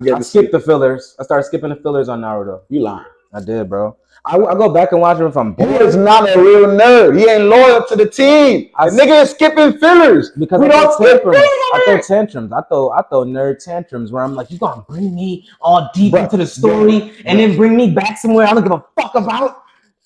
You 0.00 0.14
I 0.14 0.20
skipped 0.20 0.52
the 0.52 0.60
fillers. 0.60 1.16
I 1.18 1.24
started 1.24 1.44
skipping 1.44 1.70
the 1.70 1.76
fillers 1.76 2.08
on 2.08 2.20
Naruto. 2.20 2.60
You 2.68 2.82
lying. 2.82 3.04
I 3.32 3.40
did, 3.40 3.68
bro. 3.68 3.96
I, 4.24 4.36
I 4.36 4.54
go 4.54 4.72
back 4.72 4.92
and 4.92 5.00
watch 5.00 5.18
them 5.18 5.26
if 5.26 5.36
I'm 5.36 5.54
bored. 5.54 5.68
He 5.70 5.76
is 5.76 5.96
not 5.96 6.28
a 6.28 6.40
real 6.40 6.66
nerd. 6.66 7.18
He 7.18 7.28
ain't 7.28 7.44
loyal 7.44 7.84
to 7.86 7.96
the 7.96 8.08
team. 8.08 8.70
I 8.76 8.90
the 8.90 8.96
nigga 8.96 9.22
is 9.22 9.30
skipping 9.30 9.76
fillers. 9.78 10.30
Because 10.38 10.60
We 10.60 10.66
I 10.66 10.70
don't 10.70 10.92
skip 10.92 11.22
tantrums. 11.24 11.36
I 11.36 11.82
throw 11.84 12.00
tantrums. 12.00 12.52
I 12.52 12.62
throw 12.62 12.90
I 12.90 13.02
throw 13.02 13.24
nerd 13.24 13.64
tantrums 13.64 14.12
where 14.12 14.22
I'm 14.22 14.34
like, 14.34 14.52
you 14.52 14.58
gonna 14.58 14.84
bring 14.88 15.14
me 15.16 15.48
all 15.60 15.90
deep 15.94 16.12
Bruh, 16.14 16.24
into 16.24 16.36
the 16.36 16.46
story 16.46 17.12
and 17.24 17.40
then 17.40 17.56
bring 17.56 17.74
me 17.76 17.90
back 17.90 18.18
somewhere 18.18 18.46
I 18.46 18.54
don't 18.54 18.62
give 18.62 18.72
a 18.72 18.84
fuck 19.00 19.16
about. 19.16 19.62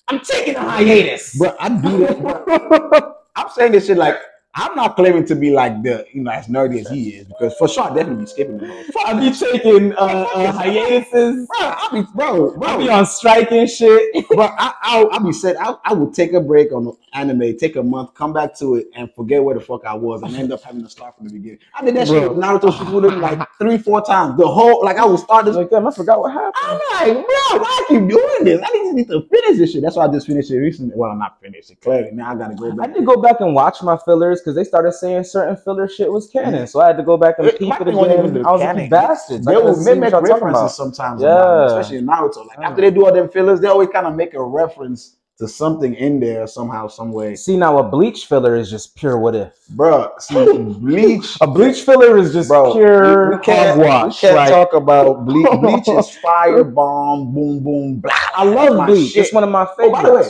I'm 0.07 0.19
taking 0.21 0.55
a 0.55 0.59
hiatus. 0.61 1.37
But 1.37 1.55
I 1.59 1.69
do 1.69 1.99
that. 1.99 3.15
I'm 3.35 3.49
saying 3.49 3.71
this 3.73 3.87
shit 3.87 3.97
like 3.97 4.17
I'm 4.55 4.75
not 4.75 4.95
claiming 4.95 5.25
to 5.25 5.35
be 5.35 5.51
like 5.51 5.81
the 5.81 6.05
you 6.11 6.21
know 6.21 6.29
as 6.29 6.47
nerdy 6.47 6.79
as 6.79 6.89
he 6.89 7.09
is 7.09 7.27
because 7.27 7.55
for 7.55 7.67
sure 7.67 7.85
I 7.85 7.93
definitely 7.95 8.25
be 8.25 8.29
skipping. 8.29 8.57
Bro, 8.59 9.03
I 9.03 9.19
be 9.19 9.31
taking 9.31 9.93
uh, 9.93 10.27
uh, 10.35 10.51
hiatuses. 10.51 11.47
Bro, 11.47 11.57
I'll 11.59 11.91
be 11.91 12.03
bro, 12.13 12.61
I'll 12.61 12.77
be 12.77 12.87
on 12.87 13.05
strike 13.07 13.51
and 13.51 13.67
shit. 13.67 14.27
bro. 14.29 14.43
I 14.43 14.73
I 14.83 15.07
I 15.11 15.19
be 15.19 15.31
said 15.31 15.55
I 15.59 15.75
I 15.83 15.93
would 15.93 16.13
take 16.13 16.33
a 16.33 16.39
break 16.39 16.71
on 16.71 16.95
anime, 17.13 17.57
take 17.57 17.77
a 17.77 17.83
month, 17.83 18.13
come 18.13 18.31
back 18.31 18.55
to 18.59 18.75
it, 18.75 18.87
and 18.95 19.11
forget 19.15 19.43
where 19.43 19.55
the 19.55 19.61
fuck 19.61 19.85
I 19.85 19.95
was, 19.95 20.21
and 20.21 20.35
end 20.35 20.53
up 20.53 20.61
having 20.61 20.83
to 20.83 20.89
start 20.89 21.17
from 21.17 21.27
the 21.27 21.33
beginning. 21.33 21.59
I 21.73 21.83
did 21.83 21.95
that 21.95 22.07
shit 22.07 22.29
with 22.29 22.37
Naruto 22.37 22.71
Shippuden 22.71 23.21
like 23.21 23.47
three, 23.57 23.79
four 23.79 24.05
times. 24.05 24.37
The 24.37 24.47
whole 24.47 24.83
like 24.85 24.97
I 24.97 25.05
would 25.05 25.19
start 25.19 25.45
this 25.45 25.55
Like, 25.55 25.71
damn, 25.71 25.87
I 25.87 25.91
forgot 25.91 26.19
what 26.19 26.31
happened. 26.31 26.53
I'm 26.57 26.79
like, 26.93 27.25
bro, 27.25 27.59
why 27.59 27.65
I 27.65 27.85
keep 27.87 28.07
doing 28.07 28.43
this? 28.43 28.61
I 28.61 28.67
just 28.67 28.93
need 28.93 29.07
to 29.07 29.27
finish 29.31 29.57
this 29.57 29.71
shit. 29.71 29.81
That's 29.81 29.95
why 29.95 30.05
I 30.05 30.11
just 30.11 30.27
finished 30.27 30.51
it 30.51 30.59
recently. 30.59 30.93
Well, 30.95 31.09
I'm 31.09 31.17
not 31.17 31.41
finished 31.41 31.71
it 31.71 31.81
clearly. 31.81 32.11
Now 32.11 32.31
I 32.31 32.35
gotta 32.35 32.55
go 32.55 32.71
back. 32.71 32.89
I 32.89 32.93
did 32.93 33.05
go 33.05 33.19
back 33.19 33.41
and 33.41 33.55
watch 33.55 33.81
my 33.81 33.97
fillers 33.97 34.42
because 34.43 34.55
they 34.55 34.63
started 34.63 34.91
saying 34.91 35.23
certain 35.23 35.55
filler 35.55 35.87
shit 35.87 36.11
was 36.11 36.27
canon, 36.27 36.67
so 36.67 36.81
I 36.81 36.87
had 36.87 36.97
to 36.97 37.03
go 37.03 37.15
back 37.17 37.35
and 37.39 37.47
It 37.47 37.57
peep 37.59 37.69
might 37.69 37.81
it 37.81 37.85
be 37.85 37.91
one 37.95 38.11
of 38.11 38.19
again. 38.19 38.33
the 38.33 38.47
I 38.47 38.51
was 38.51 38.61
canon. 38.61 38.81
like, 38.83 38.89
bastards. 38.89 39.47
I 39.47 39.51
They 39.51 39.55
will 39.57 39.63
couldn't 39.69 39.83
see 39.83 39.89
what 39.91 39.99
make 39.99 40.13
references 40.31 40.75
sometimes, 40.75 41.21
Yeah. 41.21 41.29
Naruto, 41.29 41.65
especially 41.67 41.97
in 41.99 42.05
Naruto. 42.07 42.47
Like 42.47 42.57
Yeah. 42.59 42.69
after 42.69 42.81
they 42.81 42.91
do 42.91 43.05
all 43.05 43.13
them 43.13 43.29
fillers, 43.29 43.59
they 43.61 43.67
always 43.67 43.89
kind 43.89 44.05
of 44.07 44.15
make 44.15 44.33
a 44.33 44.43
reference 44.43 45.15
to 45.39 45.47
something 45.47 45.95
in 45.95 46.19
there 46.19 46.45
somehow, 46.45 46.87
some 46.87 47.11
way. 47.11 47.35
See 47.35 47.57
now, 47.57 47.79
a 47.79 47.83
bleach 47.83 48.27
filler 48.27 48.55
is 48.55 48.69
just 48.69 48.95
pure 48.95 49.17
what 49.17 49.33
if. 49.35 49.51
Bro, 49.71 50.11
see, 50.19 50.35
bleach. 50.57 51.37
A 51.41 51.47
bleach 51.47 51.81
filler 51.81 52.17
is 52.19 52.33
just 52.33 52.49
Bro, 52.49 52.73
pure 52.73 53.29
we, 53.31 53.35
we 53.37 53.41
can't, 53.41 53.79
we 53.79 53.85
can't 54.13 54.35
like- 54.35 54.49
talk 54.49 54.73
about 54.73 55.25
bleach. 55.25 55.47
Bleach 55.61 55.87
is 55.87 56.09
fire 56.17 56.63
bomb, 56.63 57.33
boom, 57.33 57.63
boom, 57.63 57.95
blah. 57.99 58.11
I 58.35 58.43
love 58.45 58.85
bleach. 58.87 59.13
shit. 59.13 59.25
It's 59.25 59.33
one 59.33 59.43
of 59.43 59.49
my 59.49 59.63
Oh, 59.63 59.75
favorites. 59.75 60.01
by 60.03 60.09
the 60.09 60.15
way, 60.15 60.23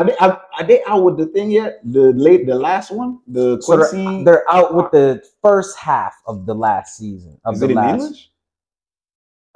are 0.00 0.04
they, 0.04 0.16
are, 0.16 0.42
are 0.58 0.64
they 0.64 0.82
out 0.84 1.04
with 1.04 1.16
the 1.18 1.26
thing 1.26 1.50
yet? 1.50 1.80
The 1.84 2.12
late, 2.14 2.46
the 2.46 2.54
last 2.54 2.90
one, 2.90 3.18
the 3.26 3.60
So 3.60 3.76
Quincy. 3.76 4.04
they're, 4.04 4.24
they're 4.24 4.50
out 4.50 4.74
with 4.74 4.90
the 4.90 5.22
first 5.42 5.76
half 5.78 6.14
of 6.26 6.46
the 6.46 6.54
last 6.54 6.96
season 6.96 7.38
of 7.44 7.54
is 7.54 7.60
the 7.60 7.66
it 7.66 7.70
in 7.72 7.76
last. 7.76 8.02
English? 8.02 8.30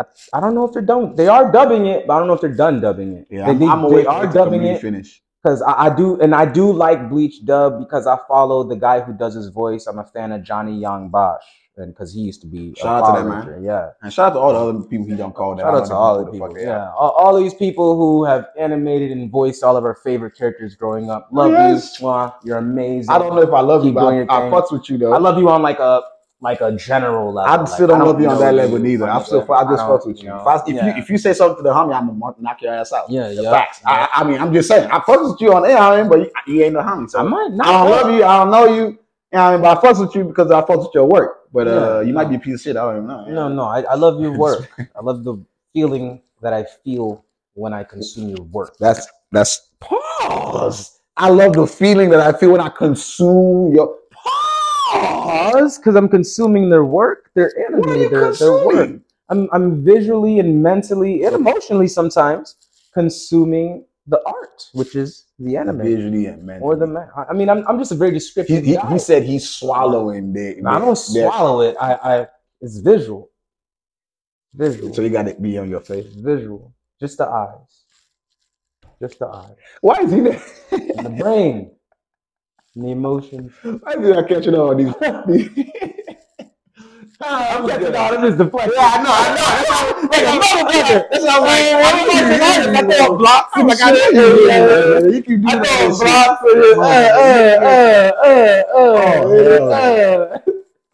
I, 0.01 0.05
I 0.35 0.41
don't 0.41 0.55
know 0.55 0.67
if 0.67 0.73
they're 0.73 0.83
done. 0.83 1.15
They 1.15 1.29
are 1.29 1.51
dubbing 1.51 1.87
it, 1.87 2.07
but 2.07 2.15
I 2.15 2.19
don't 2.19 2.29
know 2.29 2.35
if 2.35 2.41
they're 2.41 2.55
done 2.55 2.81
dubbing 2.81 3.13
it. 3.15 3.27
Yeah, 3.31 3.47
they, 3.47 3.51
I'm, 3.53 3.59
they, 3.59 3.67
I'm 3.67 3.91
they 3.91 4.07
are 4.07 4.27
dubbing 4.27 4.65
it 4.65 4.81
finish. 4.81 5.23
because 5.43 5.63
I, 5.63 5.87
I 5.87 5.97
do, 5.97 6.21
and 6.21 6.35
I 6.35 6.45
do 6.45 6.73
like 6.73 7.09
Bleach 7.09 7.45
dub 7.45 7.79
because 7.79 8.07
I 8.07 8.19
follow 8.29 8.65
the 8.65 8.77
guy 8.77 9.01
who 9.01 9.13
does 9.13 9.35
his 9.35 9.49
voice. 9.49 9.87
I'm 9.87 9.99
a 9.99 10.05
fan 10.05 10.33
of 10.33 10.43
Johnny 10.43 10.77
Yong 10.81 11.11
Bosch, 11.11 11.45
and 11.77 11.93
because 11.93 12.15
he 12.15 12.21
used 12.21 12.41
to 12.43 12.47
be 12.47 12.73
a 12.73 12.77
Shout 12.81 13.03
out 13.05 13.17
to 13.17 13.23
that 13.23 13.47
man. 13.51 13.63
Yeah, 13.65 13.91
And 14.03 14.13
shout 14.13 14.31
out 14.31 14.35
to 14.35 14.39
all 14.39 14.53
the 14.53 14.79
other 14.79 14.87
people 14.87 15.07
he 15.07 15.15
don't 15.17 15.35
call 15.35 15.57
that. 15.57 15.63
shout 15.63 15.75
out 15.75 15.87
to 15.87 15.95
all 15.95 16.25
the 16.25 16.31
people. 16.31 16.49
fuck 16.49 16.57
Yeah, 16.61 16.91
all, 16.93 17.11
all 17.11 17.37
these 17.41 17.55
people 17.55 17.97
who 17.97 18.25
have 18.25 18.47
animated 18.59 19.11
and 19.11 19.31
voiced 19.31 19.63
all 19.65 19.77
of 19.77 19.85
our 19.85 19.95
favorite 19.97 20.37
characters 20.37 20.77
growing 20.77 21.11
up. 21.11 21.29
Love 21.33 21.51
Yes. 21.53 22.01
you. 22.01 22.31
You're 22.45 22.59
amazing. 22.59 23.11
I 23.11 23.19
don't 23.19 23.35
know 23.35 23.43
if 23.43 23.53
I 23.53 23.61
love 23.61 23.85
you, 23.85 23.93
but 23.93 24.07
I, 24.07 24.23
I 24.23 24.51
fucks 24.51 24.73
with 24.73 24.89
you 24.89 24.99
though. 24.99 25.13
I 25.13 25.19
love 25.19 25.39
you 25.39 25.49
on 25.49 25.63
like 25.63 25.79
a 25.81 26.03
like 26.41 26.61
a 26.61 26.73
general 26.77 27.33
level. 27.33 27.51
I 27.51 27.57
Like, 27.57 27.69
still 27.69 27.87
don't 27.87 28.03
I 28.03 28.05
love 28.05 28.21
you 28.21 28.29
on 28.29 28.39
that 28.39 28.55
level 28.55 28.79
neither. 28.79 29.09
I'm 29.09 29.25
still. 29.25 29.51
I 29.53 29.65
just 29.65 29.83
fucks 29.83 30.07
with 30.07 30.23
you. 30.23 30.29
know, 30.29 30.41
If, 30.43 30.47
I, 30.47 30.57
if 30.57 30.75
yeah. 30.75 30.87
you 30.97 31.03
if 31.03 31.09
you 31.11 31.17
say 31.17 31.33
something 31.33 31.57
to 31.57 31.63
the 31.63 31.71
homie, 31.71 31.95
I'm 31.99 32.07
gonna 32.21 32.35
knock 32.39 32.61
your 32.61 32.75
ass 32.75 32.93
out. 32.93 33.09
Yeah, 33.11 33.31
yeah, 33.31 33.51
facts. 33.51 33.81
yeah. 33.83 34.09
I, 34.13 34.21
I 34.21 34.25
mean, 34.25 34.39
I'm 34.41 34.53
just 34.53 34.69
saying. 34.69 34.91
I 34.91 34.99
fucks 35.01 35.33
with 35.33 35.41
you 35.41 35.55
on 35.55 35.65
air, 35.65 35.79
I 35.79 36.01
mean, 36.03 36.11
but 36.11 36.19
you, 36.21 36.31
you 36.47 36.63
ain't 36.65 36.75
the 36.75 36.81
homie. 36.83 37.09
So 37.11 37.21
I 37.21 37.23
might 37.23 37.49
not. 37.53 37.67
I 37.67 37.73
don't 37.73 37.91
love 37.91 38.15
you. 38.15 38.25
I 38.25 38.37
don't 38.39 38.51
know 38.51 38.65
you. 38.75 38.85
You 38.85 38.99
know, 39.33 39.41
I 39.41 39.53
mean, 39.53 39.63
but 39.63 39.79
I 39.79 39.81
fucks 39.81 40.01
with 40.01 40.15
you 40.15 40.25
because 40.25 40.51
I 40.51 40.61
fucks 40.61 40.79
with 40.85 40.95
your 40.95 41.07
work. 41.07 41.44
But 41.55 41.69
uh, 41.69 42.01
you 42.01 42.13
might 42.13 42.29
be 42.29 42.35
a 42.35 42.39
piece 42.41 42.55
of 42.57 42.61
shit. 42.63 42.77
I 42.77 42.83
don't 42.83 42.97
even 42.97 43.07
know. 43.07 43.27
No, 43.27 43.49
no, 43.49 43.63
I, 43.63 43.83
I 43.83 43.95
love 43.95 44.21
your 44.21 44.37
work. 44.47 44.69
I 44.77 45.01
love 45.01 45.23
the 45.23 45.37
feeling 45.73 46.21
that 46.43 46.53
I 46.53 46.65
feel 46.85 47.25
when 47.55 47.73
I 47.73 47.85
consume 47.85 48.29
your 48.31 48.45
work. 48.47 48.77
That's 48.81 49.07
that's 49.31 49.69
pause. 49.79 50.99
I 51.17 51.29
love 51.29 51.53
the 51.53 51.65
feeling 51.65 52.11
that 52.11 52.19
I 52.19 52.37
feel 52.37 52.51
when 52.51 52.61
I 52.61 52.71
consume 52.71 53.73
your 53.73 53.97
pause 54.13 55.79
because 55.79 55.95
I'm 55.95 56.09
consuming 56.09 56.71
their 56.71 56.85
work, 56.85 57.31
their 57.35 57.53
What 57.57 57.87
are 57.87 57.93
anime, 57.93 58.03
you 58.03 58.11
their, 58.11 58.33
their 58.35 58.67
work. 58.67 58.91
I'm 59.29 59.49
I'm 59.53 59.85
visually 59.85 60.41
and 60.41 60.61
mentally 60.61 61.23
and 61.23 61.37
emotionally 61.37 61.87
sometimes 61.87 62.57
consuming 62.93 63.85
the 64.07 64.21
art, 64.27 64.69
which 64.73 64.95
is 64.95 65.27
the 65.39 65.57
anime 65.57 65.79
Visually 65.79 66.27
and 66.27 66.43
mentally. 66.43 66.65
or 66.65 66.77
the 66.77 66.87
man. 66.87 67.09
I 67.17 67.25
I 67.25 67.33
mean, 67.33 67.49
I'm, 67.49 67.67
I'm 67.67 67.79
just 67.79 67.93
a 67.93 67.95
very 67.95 68.13
descriptive 68.13 68.65
he, 68.65 68.75
guy. 68.75 68.93
he 68.93 68.99
said 68.99 69.23
he's 69.23 69.49
swallowing 69.49 70.33
the. 70.33 70.57
No, 70.61 70.71
I 70.71 70.79
don't 70.79 70.97
swallow 70.97 71.63
it. 71.63 71.77
I, 71.81 71.95
I 71.95 72.27
it's 72.61 72.79
visual. 72.79 73.31
Visual. 74.53 74.95
So 74.95 75.03
you 75.03 75.11
got 75.11 75.27
to 75.27 75.35
be 75.35 75.59
on 75.59 75.69
your 75.69 75.81
face. 75.81 76.07
It's 76.07 76.17
visual. 76.17 76.75
Just 77.01 77.19
the 77.19 77.27
eyes. 77.27 77.85
Just 79.01 79.19
the 79.19 79.27
eyes. 79.27 79.55
Why 79.81 79.97
is 80.01 80.13
he 80.13 80.21
there? 80.21 80.43
The 80.71 81.17
brain. 81.19 81.73
And 82.75 82.85
the 82.85 82.91
emotions. 82.91 83.53
Why 83.63 83.93
is 83.93 84.07
he 84.07 84.13
not 84.13 84.29
catching 84.29 84.55
all 84.55 84.75
these? 84.75 84.95
I'm 87.21 87.69
catching 87.69 87.95
all 87.95 88.15
of 88.15 88.21
this 88.23 88.37
deflection. 88.37 88.73
Yeah, 88.77 88.91
I 88.95 89.03
know, 89.03 89.11
I 89.15 89.35
know. 89.65 90.09
That's 90.11 90.25
Like 90.25 90.25
a 90.25 90.39
motherfucker. 90.41 91.11
That's 91.11 91.27
how 91.27 91.45
Hey, 91.45 91.73
I'm 91.75 91.97
I'm 92.01 92.09
like, 92.09 92.75
like, 92.75 92.91
I 92.91 92.97
throw 93.07 93.17
blocks. 93.19 93.53
I'm 93.55 93.67
like, 93.67 93.81
I 93.83 93.95
shit. 93.95 94.15
you. 94.15 94.49
Yeah, 94.49 94.99
You 95.09 95.23
can 95.23 95.41
do 95.43 95.49
I 95.49 95.57
that. 95.57 95.79
throw 95.79 95.91
shit. 95.93 96.01
blocks 96.01 96.43
shit. 96.43 96.79
Uh, 96.79 96.83
uh, 96.85 98.13
uh, 98.25 98.77
uh, 98.77 99.63
uh, 99.71 99.75
uh. 99.75 100.39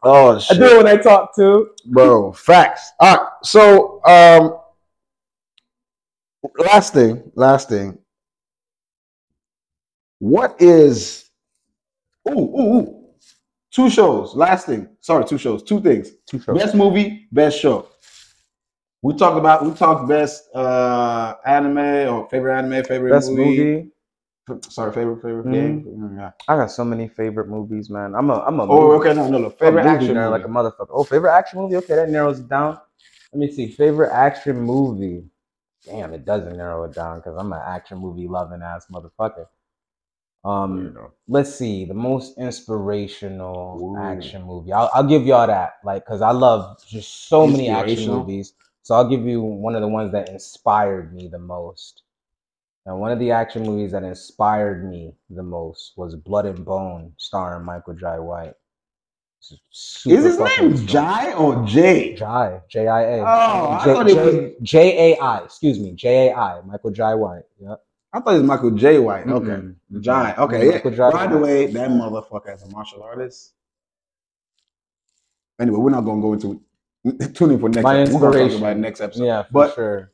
Oh 0.02 0.36
I 0.36 0.38
shit, 0.38 0.58
do 0.58 0.64
it 0.64 0.76
when 0.78 0.86
I 0.86 0.96
talk 0.96 1.34
too. 1.36 1.70
bro. 1.86 2.32
Facts. 2.32 2.92
All 3.00 3.16
right. 3.16 3.26
So, 3.42 4.02
um, 4.06 4.56
last 6.58 6.94
thing, 6.94 7.30
last 7.34 7.68
thing. 7.68 7.98
What 10.20 10.56
is? 10.60 11.28
Ooh, 12.28 12.32
ooh, 12.32 12.76
ooh. 12.78 12.99
Two 13.72 13.88
shows. 13.88 14.34
Last 14.34 14.66
thing. 14.66 14.88
Sorry, 15.00 15.24
two 15.24 15.38
shows. 15.38 15.62
Two 15.62 15.80
things. 15.80 16.10
Two 16.26 16.40
shows. 16.40 16.58
Best 16.58 16.74
movie, 16.74 17.28
best 17.32 17.58
show. 17.60 17.86
We 19.02 19.14
talked 19.16 19.38
about 19.38 19.64
we 19.64 19.72
talked 19.72 20.08
best 20.08 20.54
uh 20.54 21.34
anime 21.46 21.78
or 22.12 22.28
favorite 22.28 22.58
anime, 22.58 22.84
favorite 22.84 23.10
Best 23.12 23.30
movie. 23.30 23.44
movie. 23.64 23.90
Sorry, 24.68 24.92
favorite 24.92 25.22
favorite 25.22 25.46
Mhm. 25.46 25.52
game. 25.52 26.16
Yeah. 26.18 26.32
I 26.48 26.56
got 26.56 26.70
so 26.72 26.84
many 26.84 27.06
favorite 27.06 27.48
movies, 27.48 27.88
man. 27.88 28.14
I'm 28.16 28.28
a 28.30 28.40
I'm 28.40 28.58
a 28.58 28.64
Oh, 28.64 28.88
movie- 28.88 29.08
okay, 29.08 29.14
no, 29.14 29.28
no, 29.28 29.38
no. 29.38 29.50
Favorite 29.50 29.84
movie 29.84 29.96
action 29.96 30.16
nerd 30.16 30.30
like 30.32 30.44
a 30.44 30.48
motherfucker. 30.48 30.88
Oh, 30.90 31.04
favorite 31.04 31.32
action 31.32 31.60
movie. 31.60 31.76
Okay, 31.76 31.94
that 31.94 32.10
narrows 32.10 32.40
it 32.40 32.48
down. 32.48 32.78
Let 33.32 33.38
me 33.38 33.50
see. 33.52 33.68
Favorite 33.70 34.10
action 34.12 34.60
movie. 34.60 35.24
Damn, 35.86 36.12
it 36.12 36.24
doesn't 36.24 36.56
narrow 36.56 36.82
it 36.84 36.92
down 36.92 37.18
because 37.20 37.36
I'm 37.38 37.52
an 37.52 37.62
action 37.64 37.98
movie 37.98 38.26
loving 38.28 38.60
ass 38.60 38.86
motherfucker. 38.92 39.46
Um, 40.42 40.96
let's 41.28 41.54
see 41.54 41.84
the 41.84 41.92
most 41.94 42.38
inspirational 42.38 43.78
Ooh. 43.96 44.02
action 44.02 44.42
movie. 44.44 44.72
I'll, 44.72 44.90
I'll 44.94 45.06
give 45.06 45.26
y'all 45.26 45.46
that, 45.46 45.74
like, 45.84 46.06
cause 46.06 46.22
I 46.22 46.30
love 46.30 46.82
just 46.88 47.28
so 47.28 47.46
many 47.46 47.68
action 47.68 48.06
movies. 48.10 48.54
So 48.82 48.94
I'll 48.94 49.08
give 49.08 49.24
you 49.26 49.42
one 49.42 49.74
of 49.74 49.82
the 49.82 49.88
ones 49.88 50.12
that 50.12 50.30
inspired 50.30 51.14
me 51.14 51.28
the 51.28 51.38
most. 51.38 52.02
And 52.86 52.98
one 52.98 53.12
of 53.12 53.18
the 53.18 53.30
action 53.30 53.62
movies 53.64 53.92
that 53.92 54.02
inspired 54.02 54.88
me 54.88 55.14
the 55.28 55.42
most 55.42 55.92
was 55.96 56.16
Blood 56.16 56.46
and 56.46 56.64
Bone, 56.64 57.12
starring 57.18 57.64
Michael 57.66 57.94
Jai 57.94 58.18
White. 58.18 58.54
Super 59.70 60.16
Is 60.16 60.24
his 60.24 60.38
name 60.38 60.76
strong- 60.76 60.86
Jai 60.86 61.32
or 61.34 61.64
Jay? 61.66 62.14
Jai, 62.14 62.60
J 62.68 62.88
I 62.88 63.02
A. 63.02 63.18
Oh, 63.20 63.24
I 63.70 63.84
J- 63.84 63.92
thought 63.94 64.08
it 64.08 64.16
was- 64.16 64.52
J 64.62 65.12
A 65.12 65.18
I. 65.20 65.44
Excuse 65.44 65.78
me, 65.78 65.92
J 65.92 66.28
A 66.28 66.34
I. 66.34 66.60
Michael 66.62 66.90
Jai 66.90 67.14
White. 67.14 67.44
Yeah. 67.60 67.74
I 68.12 68.20
thought 68.20 68.34
it 68.34 68.38
was 68.38 68.42
Michael 68.42 68.72
J. 68.72 68.98
White. 68.98 69.26
Okay. 69.28 69.46
Mm-mm. 69.46 69.74
Jai. 70.00 70.34
Okay. 70.36 70.80
Yeah. 70.82 71.10
By 71.10 71.26
the 71.28 71.38
way, 71.38 71.66
that 71.66 71.90
motherfucker 71.90 72.54
is 72.54 72.62
a 72.62 72.68
martial 72.68 73.02
artist. 73.02 73.52
Anyway, 75.60 75.78
we're 75.78 75.90
not 75.90 76.00
gonna 76.02 76.22
go 76.22 76.32
into 76.32 76.60
tune 77.34 77.52
in 77.52 77.60
for 77.60 77.68
next 77.68 77.84
My 77.84 78.00
episode. 78.00 78.20
We're 78.20 78.26
inspiration. 78.28 78.58
about 78.58 78.76
next 78.78 79.00
episode. 79.00 79.24
Yeah, 79.24 79.42
for 79.44 79.52
But- 79.52 79.74
sure. 79.74 80.10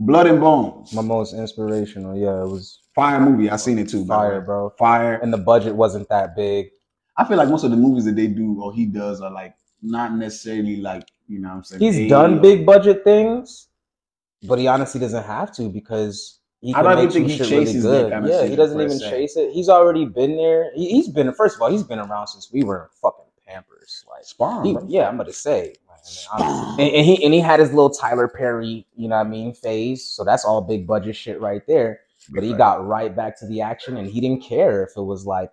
Blood 0.00 0.26
and 0.26 0.40
Bones. 0.40 0.92
My 0.94 1.02
most 1.02 1.32
inspirational. 1.32 2.16
Yeah, 2.16 2.42
it 2.42 2.48
was 2.48 2.80
Fire 2.94 3.20
movie. 3.20 3.48
I 3.48 3.56
seen 3.56 3.78
it 3.78 3.88
too. 3.88 4.04
fire, 4.04 4.40
bro. 4.40 4.70
Fire. 4.70 5.14
And 5.22 5.32
the 5.32 5.38
budget 5.38 5.74
wasn't 5.76 6.08
that 6.08 6.34
big. 6.34 6.70
I 7.16 7.24
feel 7.24 7.36
like 7.36 7.48
most 7.48 7.62
of 7.64 7.70
the 7.70 7.76
movies 7.76 8.04
that 8.06 8.16
they 8.16 8.26
do 8.26 8.60
or 8.60 8.72
he 8.74 8.84
does 8.84 9.20
are 9.20 9.30
like 9.30 9.54
not 9.80 10.12
necessarily 10.14 10.76
like, 10.76 11.04
you 11.28 11.38
know 11.38 11.48
what 11.50 11.54
I'm 11.56 11.64
saying? 11.64 11.80
He's 11.80 12.08
done 12.10 12.38
or- 12.38 12.40
big 12.40 12.66
budget 12.66 13.04
things, 13.04 13.68
but 14.42 14.58
he 14.58 14.66
honestly 14.66 15.00
doesn't 15.00 15.22
have 15.24 15.52
to 15.56 15.68
because 15.68 16.40
he 16.62 16.74
I 16.74 16.82
don't 16.82 16.98
even 16.98 17.10
think 17.10 17.28
he 17.28 17.38
really 17.38 17.66
chases 17.66 17.84
that 17.84 18.10
good. 18.22 18.30
Yeah, 18.30 18.46
he 18.46 18.56
doesn't 18.56 18.80
even 18.80 18.98
chase 19.10 19.36
it. 19.36 19.52
He's 19.52 19.68
already 19.68 20.06
been 20.06 20.36
there. 20.38 20.72
He, 20.74 20.90
he's 20.90 21.08
been 21.08 21.32
first 21.34 21.56
of 21.56 21.62
all, 21.62 21.70
he's 21.70 21.82
been 21.84 21.98
around 22.00 22.28
since 22.28 22.50
we 22.52 22.64
were 22.64 22.90
fucking 23.02 23.26
Pampers. 23.46 24.04
Like, 24.10 24.24
Spawn, 24.24 24.64
he- 24.64 24.78
yeah, 24.88 25.08
I'm 25.08 25.18
gonna 25.18 25.32
say, 25.32 25.74
like, 25.90 26.00
and, 26.80 26.94
and 26.94 27.06
he 27.06 27.24
and 27.24 27.34
he 27.34 27.40
had 27.40 27.60
his 27.60 27.70
little 27.70 27.90
Tyler 27.90 28.28
Perry, 28.28 28.86
you 28.96 29.08
know 29.08 29.16
what 29.18 29.26
I 29.26 29.30
mean, 29.30 29.54
phase. 29.54 30.04
So 30.04 30.24
that's 30.24 30.44
all 30.44 30.62
big 30.62 30.86
budget 30.86 31.16
shit 31.16 31.40
right 31.40 31.62
there. 31.66 32.00
But 32.30 32.44
he 32.44 32.54
got 32.54 32.86
right 32.86 33.14
back 33.14 33.38
to 33.40 33.46
the 33.48 33.60
action, 33.62 33.96
and 33.98 34.08
he 34.08 34.20
didn't 34.20 34.42
care 34.42 34.84
if 34.84 34.90
it 34.96 35.02
was 35.02 35.26
like, 35.26 35.50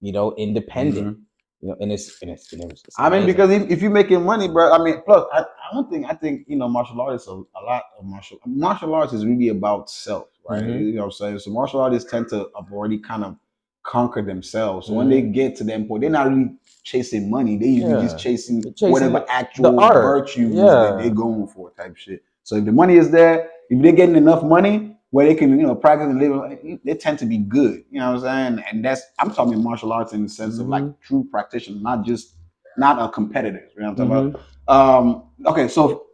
you 0.00 0.12
know, 0.12 0.34
independent. 0.36 1.18
Mhm. 1.18 1.22
You 1.60 1.68
know, 1.70 1.76
and 1.80 1.92
it's 1.92 2.22
and 2.22 2.30
it's, 2.30 2.52
and 2.52 2.62
it 2.62 2.70
was, 2.70 2.82
it's 2.86 2.96
I 2.98 3.10
mean, 3.10 3.26
because 3.26 3.50
if, 3.50 3.70
if 3.70 3.82
you're 3.82 3.90
making 3.90 4.24
money, 4.24 4.48
bro, 4.48 4.72
I 4.72 4.82
mean, 4.82 5.00
plus, 5.04 5.24
I 5.32 5.44
don't 5.72 5.90
think, 5.90 6.06
I 6.08 6.14
think, 6.14 6.44
you 6.48 6.56
know, 6.56 6.68
martial 6.68 7.00
artists, 7.00 7.28
a, 7.28 7.32
a 7.32 7.62
lot 7.64 7.84
of 7.98 8.04
martial, 8.04 8.38
martial 8.46 8.94
arts 8.94 9.12
is 9.12 9.24
really 9.24 9.48
about 9.48 9.90
self, 9.90 10.28
right? 10.48 10.62
Mhm. 10.62 10.80
You 10.80 10.94
know 10.94 11.00
what 11.02 11.06
I'm 11.06 11.12
saying? 11.12 11.38
So 11.40 11.50
martial 11.50 11.80
artists 11.80 12.10
tend 12.10 12.28
to 12.30 12.50
have 12.56 12.72
already 12.72 12.98
kind 12.98 13.24
of 13.24 13.36
conquer 13.82 14.22
themselves. 14.22 14.86
So 14.86 14.94
when 14.94 15.08
they 15.08 15.22
mm-hmm. 15.22 15.32
get 15.32 15.56
to 15.56 15.64
that 15.64 15.88
point, 15.88 16.02
they're 16.02 16.10
not 16.10 16.28
really 16.28 16.54
chasing 16.84 17.30
money. 17.30 17.56
They 17.56 17.66
usually 17.66 17.92
Yeah. 17.92 18.02
just 18.02 18.18
chasing, 18.18 18.62
chasing 18.74 18.90
whatever 18.90 19.24
actual 19.28 19.78
art. 19.80 20.02
virtues 20.02 20.54
Yeah. 20.54 20.64
that 20.64 20.98
they're 20.98 21.10
going 21.10 21.46
for 21.48 21.70
type 21.70 21.96
shit. 21.96 22.22
So 22.44 22.56
if 22.56 22.64
the 22.64 22.72
money 22.72 22.96
is 22.96 23.10
there, 23.10 23.50
if 23.70 23.80
they're 23.82 23.92
getting 23.92 24.16
enough 24.16 24.42
money 24.42 24.96
where 25.10 25.26
they 25.26 25.34
can, 25.34 25.50
you 25.58 25.66
know, 25.66 25.74
practice 25.74 26.08
and 26.08 26.18
live, 26.18 26.80
they 26.84 26.94
tend 26.94 27.18
to 27.20 27.26
be 27.26 27.38
good. 27.38 27.84
You 27.90 28.00
know 28.00 28.12
what 28.12 28.24
I'm 28.24 28.56
saying? 28.56 28.64
And 28.70 28.84
that's 28.84 29.02
I'm 29.18 29.32
talking 29.32 29.62
martial 29.62 29.92
arts 29.92 30.12
in 30.12 30.22
the 30.22 30.28
sense 30.28 30.58
of 30.58 30.68
like 30.68 30.82
mm-hmm. 30.84 31.00
true 31.02 31.26
practitioner, 31.30 31.80
not 31.80 32.04
just 32.04 32.34
not 32.76 33.00
a 33.00 33.08
competitor. 33.12 33.68
You 33.76 33.82
know 33.82 33.90
what 33.90 34.00
I'm 34.00 34.08
talking 34.08 34.12
about? 34.12 34.40
Mm-hmm. 34.40 34.51
Um, 34.68 35.24
okay, 35.46 35.68
so 35.68 36.06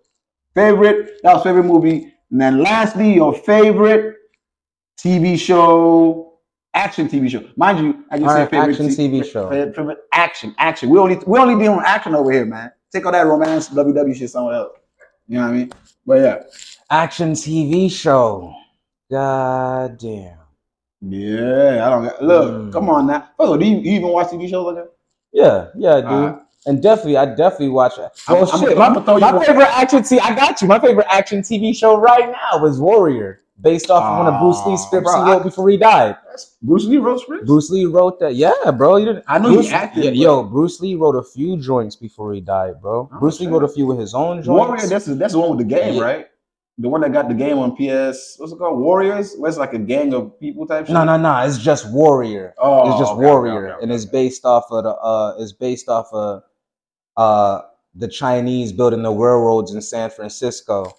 favorite, 0.54 1.20
that 1.22 1.34
was 1.34 1.42
favorite 1.42 1.64
movie. 1.64 2.14
And 2.30 2.40
then 2.40 2.58
lastly, 2.62 3.14
your 3.14 3.32
favorite 3.34 4.16
TV 4.98 5.38
show, 5.38 6.34
action 6.74 7.08
TV 7.08 7.28
show. 7.30 7.44
Mind 7.56 7.78
you, 7.78 8.04
I 8.10 8.18
just 8.18 8.34
said 8.34 8.50
favorite 8.50 8.70
action 8.72 8.88
t- 8.88 9.08
TV 9.08 9.24
show. 9.24 9.48
fa- 9.48 9.72
Favorite 9.74 9.98
action, 10.12 10.54
action. 10.58 10.90
We 10.90 10.98
only 10.98 11.16
we 11.26 11.38
only 11.38 11.54
dealing 11.62 11.78
with 11.78 11.86
action 11.86 12.14
over 12.14 12.30
here, 12.32 12.44
man. 12.44 12.72
Take 12.92 13.06
all 13.06 13.12
that 13.12 13.26
romance, 13.26 13.68
WW 13.70 14.14
shit 14.16 14.30
somewhere 14.30 14.54
else. 14.54 14.78
You 15.26 15.38
know 15.38 15.44
what 15.44 15.50
I 15.50 15.56
mean? 15.56 15.72
But 16.06 16.14
yeah. 16.20 16.42
action 16.90 17.32
TV 17.32 17.90
show. 17.90 18.52
God 19.10 19.98
damn. 19.98 20.38
Yeah, 21.00 21.86
I 21.86 21.90
don't 21.90 22.22
look, 22.22 22.50
Mm. 22.52 22.72
come 22.72 22.90
on 22.90 23.06
now. 23.06 23.20
First 23.20 23.40
of 23.40 23.48
all, 23.50 23.56
do 23.58 23.64
you, 23.66 23.76
you 23.78 23.92
even 23.92 24.08
watch 24.08 24.28
TV 24.28 24.48
shows 24.50 24.66
like 24.66 24.76
that? 24.76 24.90
Yeah, 25.32 25.66
yeah, 25.76 25.96
dude. 26.00 26.04
Alright. 26.10 26.38
And 26.68 26.82
definitely, 26.82 27.16
I 27.16 27.24
definitely 27.24 27.70
watch 27.70 27.96
it. 27.98 28.02
I'm- 28.28 28.40
Well, 28.40 28.50
I'm- 28.50 28.60
shit, 28.60 28.78
I'm 28.78 28.92
my, 28.94 29.00
throw 29.00 29.14
you 29.16 29.20
my 29.20 29.44
favorite 29.44 29.78
action 29.78 30.00
TV. 30.02 30.20
I 30.20 30.34
got 30.34 30.60
you. 30.60 30.68
My 30.68 30.78
favorite 30.78 31.06
action 31.10 31.40
TV 31.40 31.72
show 31.74 31.96
right 31.98 32.30
now 32.30 32.62
was 32.62 32.78
Warrior, 32.78 33.40
based 33.60 33.90
off 33.90 34.04
of 34.04 34.18
one 34.24 34.32
of 34.34 34.40
Bruce 34.40 34.64
Lee's 34.66 34.82
scripts 34.82 35.10
bro, 35.10 35.24
he 35.24 35.30
wrote 35.30 35.40
I- 35.40 35.44
before 35.44 35.68
he 35.70 35.76
died. 35.78 36.16
Bruce 36.62 36.84
Lee 36.84 36.98
wrote 36.98 37.20
scripts? 37.20 37.46
Bruce 37.46 37.70
Lee 37.70 37.86
wrote 37.86 38.20
that. 38.20 38.34
Yeah, 38.34 38.52
bro. 38.76 38.96
You 38.96 39.06
didn't. 39.06 39.24
I 39.26 39.38
know 39.38 39.48
he 39.48 39.54
Bruce, 39.56 39.72
acted, 39.72 40.04
yeah, 40.04 40.10
yo, 40.10 40.42
Bruce 40.44 40.78
Lee 40.80 40.94
wrote 40.94 41.16
a 41.16 41.22
few 41.22 41.56
joints 41.56 41.96
before 41.96 42.32
he 42.34 42.40
died, 42.40 42.80
bro. 42.82 43.08
Oh, 43.12 43.18
Bruce 43.18 43.40
Lee 43.40 43.46
wrote 43.48 43.64
a 43.64 43.68
few 43.68 43.86
with 43.86 43.98
his 43.98 44.14
own 44.14 44.42
joints. 44.42 44.48
Warrior, 44.48 44.86
that's 44.86 45.06
that's 45.06 45.32
the 45.32 45.38
one 45.40 45.50
with 45.56 45.58
the 45.66 45.74
game, 45.74 45.94
Yeah. 45.94 46.02
right? 46.04 46.26
The 46.80 46.88
one 46.88 47.00
that 47.00 47.12
got 47.12 47.26
the 47.28 47.34
game 47.34 47.58
on 47.58 47.74
PS. 47.74 48.36
What's 48.38 48.52
it 48.52 48.58
called? 48.58 48.78
Warriors. 48.78 49.34
Where 49.36 49.48
it's 49.48 49.58
like 49.58 49.72
a 49.74 49.78
gang 49.80 50.14
of 50.14 50.38
people 50.38 50.64
type 50.64 50.86
shit. 50.86 50.94
no, 50.94 51.02
no, 51.02 51.16
no. 51.16 51.38
It's 51.38 51.58
just 51.58 51.90
Warrior. 51.90 52.54
Oh, 52.56 52.88
it's 52.90 52.98
just 53.00 53.12
okay, 53.14 53.18
okay, 53.22 53.26
Warrior, 53.26 53.64
okay, 53.64 53.72
okay, 53.74 53.82
and 53.82 53.90
it's 53.92 54.04
based 54.04 54.44
off 54.44 54.66
of 54.70 54.84
the. 54.84 54.90
Uh, 54.94 55.34
it's 55.40 55.50
based 55.52 55.88
off 55.88 56.06
of, 56.12 56.42
uh, 57.18 57.62
the 57.96 58.08
Chinese 58.08 58.72
building 58.72 59.02
the 59.02 59.10
railroads 59.10 59.74
in 59.74 59.82
San 59.82 60.08
Francisco, 60.08 60.94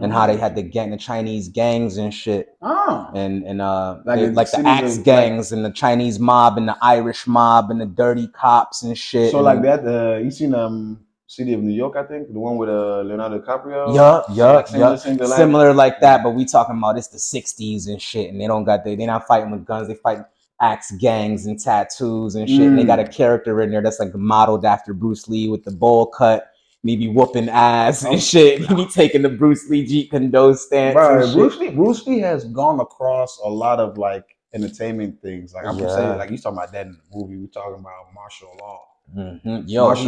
and 0.00 0.12
how 0.12 0.26
they 0.26 0.36
had 0.36 0.54
the 0.54 0.62
gang, 0.62 0.90
the 0.90 0.96
Chinese 0.96 1.48
gangs 1.48 1.96
and 1.96 2.12
shit. 2.12 2.56
Oh, 2.62 3.10
and 3.14 3.42
and 3.44 3.60
uh 3.60 4.00
Like 4.04 4.20
in 4.20 4.34
like 4.34 4.50
the 4.50 4.66
axe 4.66 4.98
of, 4.98 5.04
gangs 5.04 5.52
and 5.52 5.64
the 5.64 5.70
Chinese 5.70 6.18
mob 6.18 6.56
and 6.56 6.68
the 6.68 6.76
Irish 6.82 7.26
mob 7.26 7.70
and 7.70 7.80
the 7.80 7.86
dirty 7.86 8.28
cops 8.28 8.82
and 8.82 8.96
shit. 8.96 9.30
so 9.32 9.38
and, 9.38 9.44
like 9.46 9.62
that. 9.62 9.86
Uh, 9.86 10.18
you 10.18 10.30
seen 10.30 10.54
um 10.54 11.00
City 11.26 11.54
of 11.54 11.62
New 11.62 11.72
York? 11.74 11.96
I 11.96 12.04
think 12.04 12.32
the 12.32 12.38
one 12.38 12.58
with 12.58 12.68
uh 12.68 13.00
Leonardo 13.02 13.40
DiCaprio. 13.40 13.94
Yup, 13.94 14.26
yup, 14.32 14.70
yup. 14.72 14.98
Similar 14.98 15.72
like 15.72 16.00
that, 16.00 16.22
but 16.22 16.30
we 16.30 16.44
talking 16.44 16.76
about 16.76 16.98
it's 16.98 17.08
the 17.08 17.18
'60s 17.18 17.88
and 17.88 18.00
shit, 18.00 18.30
and 18.30 18.40
they 18.40 18.46
don't 18.46 18.64
got 18.64 18.84
they 18.84 18.94
they 18.94 19.06
not 19.06 19.26
fighting 19.26 19.50
with 19.50 19.64
guns. 19.64 19.88
They 19.88 19.94
fight 19.94 20.20
axe 20.62 20.92
gangs 20.92 21.44
and 21.46 21.58
tattoos 21.60 22.34
and 22.36 22.48
shit. 22.48 22.60
And 22.60 22.78
they 22.78 22.84
Mm. 22.84 22.86
got 22.86 23.00
a 23.00 23.06
character 23.06 23.60
in 23.60 23.70
there 23.70 23.82
that's 23.82 23.98
like 23.98 24.14
modeled 24.14 24.64
after 24.64 24.94
Bruce 24.94 25.28
Lee 25.28 25.48
with 25.48 25.64
the 25.64 25.72
bowl 25.72 26.06
cut. 26.06 26.46
Maybe 26.84 27.06
whooping 27.08 27.48
ass 27.48 28.04
and 28.04 28.20
shit. 28.22 28.60
He 28.64 28.74
be 28.74 28.86
taking 28.86 29.22
the 29.22 29.28
Bruce 29.28 29.68
Lee 29.68 29.84
Jeet 29.86 30.10
Kune 30.10 30.30
stance. 30.56 30.96
Shit. 31.26 31.34
Bruce 31.34 31.58
Lee, 31.58 31.70
Bruce 31.70 32.06
Lee 32.06 32.18
has 32.20 32.44
gone 32.46 32.80
across 32.80 33.38
a 33.44 33.48
lot 33.48 33.78
of 33.78 33.98
like 33.98 34.36
entertainment 34.54 35.20
things. 35.22 35.54
Like 35.54 35.66
I'm 35.66 35.78
Yeah. 35.78 35.94
saying, 35.94 36.18
like 36.18 36.30
you 36.30 36.38
talking 36.38 36.58
about 36.58 36.72
that 36.72 36.86
in 36.86 36.92
the 36.92 37.16
movie. 37.18 37.36
We 37.36 37.46
talking 37.48 37.78
about 37.80 38.12
Marshall 38.14 38.56
Law. 38.60 38.80
Mhm. 39.14 39.64
Yo, 39.66 39.90
he's, 39.94 40.04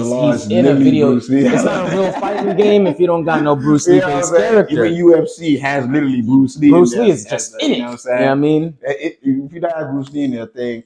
he's 0.47 0.51
in 0.51 0.67
a 0.67 0.75
video. 0.75 1.11
Bruce 1.13 1.29
Lee. 1.29 1.47
It's 1.47 1.63
not 1.63 1.93
a 1.93 1.97
real 1.97 2.13
fighting 2.13 2.57
game 2.57 2.87
if 2.87 2.99
you 2.99 3.07
don't 3.07 3.25
got 3.25 3.43
no 3.43 3.55
Bruce 3.65 3.87
Lee 3.87 3.97
You 3.97 4.01
know 4.01 4.07
what 4.07 4.15
I'm 4.15 4.21
based 4.21 4.31
saying? 4.33 4.53
character. 4.53 4.85
Even 4.87 5.07
UFC 5.07 5.61
has 5.61 5.87
literally 5.87 6.23
Bruce 6.23 6.57
Lee. 6.57 6.71
Bruce 6.71 6.95
Lee 6.95 7.11
is 7.11 7.25
just 7.27 7.55
a- 7.55 7.65
in 7.65 7.71
you 7.71 7.77
it. 7.77 7.79
know 7.81 7.85
what 7.85 7.89
I'm 7.89 7.93
You 7.93 7.99
saying? 7.99 8.21
know 8.21 8.27
what 8.27 8.33
I 8.33 8.35
mean? 8.37 8.79
It- 8.83 9.01
it- 9.01 9.19
if 9.45 9.53
you 9.53 9.61
don't 9.61 9.75
have 9.77 9.91
Bruce 9.91 10.11
Lee 10.11 10.23
in 10.25 10.31
their 10.31 10.47
thing, 10.47 10.85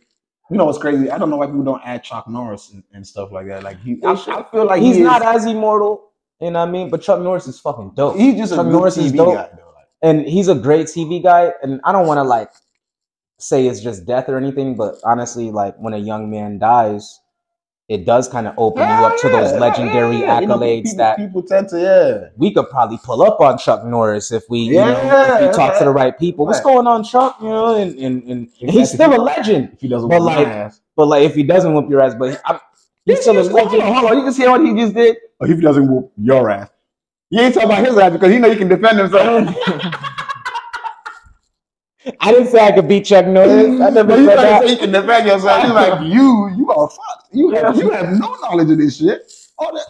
you 0.51 0.57
know 0.57 0.65
what's 0.65 0.79
crazy? 0.79 1.11
I 1.11 1.19
don't 1.19 1.31
know 1.31 1.37
why 1.37 1.47
people 1.47 1.63
don't 1.63 1.83
add 1.85 2.03
Chuck 2.03 2.29
Norris 2.29 2.73
and, 2.73 2.83
and 2.93 3.07
stuff 3.07 3.31
like 3.31 3.47
that. 3.47 3.63
Like 3.63 3.79
he, 3.81 4.03
I. 4.05 4.13
I 4.13 4.45
feel 4.51 4.65
like 4.67 4.83
He's 4.83 4.97
he 4.97 5.03
not 5.03 5.23
as 5.23 5.45
immortal. 5.45 6.11
You 6.41 6.51
know 6.51 6.61
what 6.61 6.69
I 6.69 6.73
mean? 6.73 6.89
But 6.91 7.03
Chuck 7.03 7.21
Norris 7.21 7.47
is 7.47 7.61
fucking 7.61 7.93
dope. 7.95 8.17
He's 8.17 8.37
just 8.37 8.53
a 8.53 8.57
Chuck 8.57 8.67
good 8.67 8.73
Norris 8.73 8.97
TV 8.97 9.05
is 9.05 9.13
dope. 9.13 9.35
guy 9.35 9.49
though. 9.57 9.73
Like, 9.77 9.87
and 10.03 10.23
he's 10.27 10.49
a 10.49 10.55
great 10.57 10.87
TV 10.87 11.23
guy. 11.23 11.53
And 11.63 11.81
I 11.85 11.93
don't 11.93 12.07
want 12.09 12.19
to 12.19 12.23
like 12.25 12.51
say 13.39 13.67
it's 13.69 13.81
just 13.81 14.07
death 14.07 14.29
or 14.29 14.37
anything, 14.39 14.75
but 14.75 14.97
honestly, 15.05 15.51
like 15.53 15.77
when 15.79 15.93
a 15.95 15.99
young 15.99 16.31
man 16.31 16.59
dies, 16.59 17.21
it 17.89 18.05
does 18.05 18.29
kind 18.29 18.47
of 18.47 18.55
open 18.59 18.83
you 18.83 18.95
up 19.07 19.19
to 19.19 19.29
Yeah, 19.29 19.41
those 19.41 19.59
legendary 19.59 20.19
yeah, 20.19 20.21
yeah. 20.21 20.41
You 20.41 20.47
know, 20.47 20.59
accolades 20.59 20.85
people, 20.85 20.97
that 20.99 21.17
people 21.17 21.43
tend 21.43 21.69
to 21.71 21.81
yeah. 21.81 22.29
we 22.37 22.53
could 22.53 22.69
probably 22.69 22.99
pull 23.03 23.23
up 23.23 23.41
on 23.41 23.57
Chuck 23.57 23.85
Norris 23.85 24.31
if 24.31 24.45
we, 24.51 24.61
you 24.61 24.75
know, 24.75 24.91
if 24.91 25.51
we 25.51 25.57
talk 25.57 25.79
to 25.79 25.85
the 25.85 25.91
right 25.91 26.17
people. 26.19 26.45
What's 26.47 26.61
going 26.61 26.87
on, 26.87 27.03
Chuck? 27.03 27.39
You 27.41 27.49
know, 27.49 27.77
and 27.77 27.99
and, 27.99 28.23
and, 28.29 28.71
he's 28.71 28.93
still 28.93 29.15
a 29.15 29.21
legend. 29.21 29.71
If 29.73 29.81
he 29.81 29.89
doesn't 29.89 30.09
But 30.09 30.23
like-. 30.23 30.73
But 30.97 31.07
like, 31.07 31.23
if 31.23 31.35
he 31.35 31.45
doesn't 31.45 31.73
whoop 31.73 31.89
your 31.89 32.03
ass, 32.03 32.15
but 32.19 32.41
I'm, 32.45 32.59
he's 33.05 33.21
still 33.21 33.39
a 33.39 33.43
legend. 33.43 33.83
hold 33.83 34.11
on. 34.11 34.19
You 34.19 34.25
can 34.25 34.33
see 34.33 34.47
what 34.47 34.61
he 34.61 34.75
just 34.75 34.95
did. 34.95 35.17
Or 35.39 35.49
if 35.49 35.57
he 35.57 35.63
doesn't 35.63 35.89
whoop 35.89 36.13
your 36.17 36.51
ass. 36.51 36.69
You 37.31 37.41
ain't 37.41 37.55
talking 37.55 37.71
about 37.71 37.87
his 37.87 37.97
ass 37.97 38.13
because 38.13 38.33
he 38.33 38.39
know 38.39 38.51
he 38.51 38.57
can 38.57 38.69
defend 38.69 38.99
himself. 38.99 39.55
I 42.21 42.33
didn't 42.33 42.49
say 42.49 42.65
I 42.65 42.73
could 42.73 42.89
beat 42.89 43.05
Chuck 43.05 43.27
Norris. 43.27 43.81
I 43.81 43.91
never 43.91 44.05
But 44.05 44.19
you 44.19 44.27
said 44.27 44.37
that. 44.37 44.63
say 44.63 44.71
you 44.73 44.79
can 44.79 44.93
defend 44.93 45.27
yourself. 45.27 45.63
He's 45.63 45.73
like, 45.73 46.01
you, 46.03 46.55
you 46.57 46.71
are 46.71 46.89
fucked. 46.89 47.29
You 47.33 47.51
have, 47.51 47.77
you 47.77 47.91
have 47.91 48.11
no 48.19 48.37
knowledge 48.43 48.71
of 48.71 48.79
this 48.79 48.99
shit. 48.99 49.33
All 49.59 49.75
that. 49.75 49.87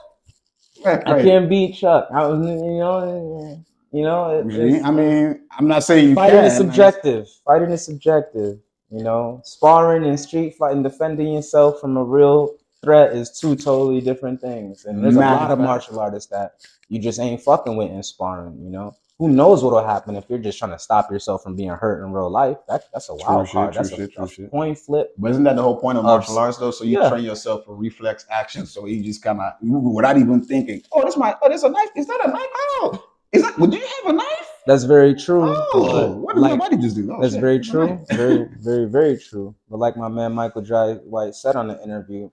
Man, 0.85 1.03
I 1.07 1.23
can't 1.23 1.49
beat 1.49 1.75
Chuck. 1.75 2.09
I 2.15 2.27
was, 2.27 2.47
you 2.47 2.79
know, 2.79 3.65
you 3.93 4.03
know. 4.03 4.43
Mean, 4.45 4.85
I 4.85 4.91
mean, 4.91 5.41
I'm 5.59 5.67
not 5.67 5.83
saying 5.85 6.11
you 6.11 6.15
fighting 6.15 6.39
can. 6.39 6.45
is 6.45 6.57
subjective. 6.57 7.27
Fighting 7.45 7.71
is 7.71 7.85
subjective. 7.85 8.59
You 8.91 9.03
know, 9.03 9.43
sparring 9.45 10.07
and 10.07 10.19
street 10.19 10.55
fighting, 10.55 10.83
defending 10.83 11.35
yourself 11.35 11.81
from 11.81 11.97
a 11.97 12.03
real 12.03 12.57
threat 12.83 13.13
is 13.13 13.39
two 13.39 13.55
totally 13.55 14.01
different 14.01 14.41
things. 14.41 14.85
And 14.85 15.03
there's 15.03 15.17
a 15.17 15.21
lot 15.21 15.51
of 15.51 15.59
fact. 15.59 15.67
martial 15.67 16.01
artists 16.01 16.31
that 16.31 16.55
you 16.89 16.99
just 16.99 17.21
ain't 17.21 17.43
fucking 17.43 17.77
with 17.77 17.91
in 17.91 18.03
sparring. 18.03 18.59
You 18.63 18.71
know, 18.71 18.97
who 19.19 19.29
knows 19.29 19.65
what'll 19.65 19.85
happen 19.85 20.15
if 20.15 20.25
you're 20.29 20.39
just 20.39 20.59
trying 20.59 20.71
to 20.71 20.79
stop 20.79 21.11
yourself 21.11 21.43
from 21.43 21.57
being 21.57 21.71
hurt 21.71 22.05
in 22.05 22.13
real 22.13 22.31
life? 22.31 22.57
That 22.69 22.85
that's 22.93 23.09
a 23.09 23.15
wild 23.15 23.49
shit, 23.49 23.53
card. 23.53 23.73
true 23.73 23.83
That's 23.83 23.93
a, 23.93 23.97
shit, 23.97 24.13
true 24.15 24.25
a 24.25 24.29
shit. 24.29 24.51
coin 24.51 24.75
flip. 24.77 25.13
But 25.19 25.33
isn't 25.33 25.43
that 25.45 25.57
the 25.57 25.63
whole 25.63 25.81
point 25.81 25.99
of 25.99 26.05
martial 26.05 26.39
arts, 26.39 26.59
though? 26.59 26.71
So 26.71 26.85
you 26.85 27.01
yeah. 27.01 27.09
train 27.09 27.25
yourself 27.25 27.65
for 27.65 27.75
reflex 27.75 28.27
action. 28.31 28.65
So 28.65 28.87
you 28.87 29.03
just 29.03 29.23
kind 29.23 29.41
of, 29.41 29.53
without 29.61 30.19
even 30.19 30.45
thinking, 30.45 30.83
oh, 30.93 31.05
this 31.05 31.17
my, 31.17 31.35
oh, 31.43 31.49
this 31.49 31.65
a 31.65 31.69
knife. 31.69 31.89
Is 31.97 32.07
that 32.07 32.21
a 32.25 32.29
knife? 32.29 32.47
Oh, 32.53 33.09
is 33.33 33.43
that? 33.43 33.59
Would 33.59 33.75
you 33.75 33.81
have 33.81 34.15
a 34.15 34.17
knife? 34.17 34.49
That's 34.67 34.85
very 34.85 35.15
true. 35.15 35.53
Oh, 35.73 36.13
what 36.19 36.35
did 36.35 36.43
like- 36.43 36.53
my 36.53 36.57
body 36.59 36.77
just 36.77 36.95
do? 36.95 37.11
Oh, 37.13 37.21
That's 37.21 37.35
shit, 37.35 37.41
very 37.41 37.59
true. 37.59 38.05
very, 38.11 38.47
very, 38.61 38.85
very 38.85 39.19
true. 39.19 39.55
But 39.69 39.79
like 39.79 39.97
my 39.97 40.09
man 40.09 40.33
Michael 40.33 40.63
Jai 40.63 40.95
White 40.95 41.35
said 41.35 41.57
on 41.57 41.69
the 41.69 41.83
interview, 41.83 42.31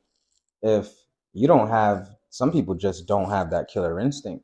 if 0.62 0.90
you 1.34 1.48
don't 1.48 1.70
have 1.70 2.10
some 2.30 2.52
people 2.52 2.76
just 2.76 3.08
don't 3.08 3.30
have 3.30 3.50
that 3.52 3.70
killer 3.70 4.00
instinct. 4.00 4.44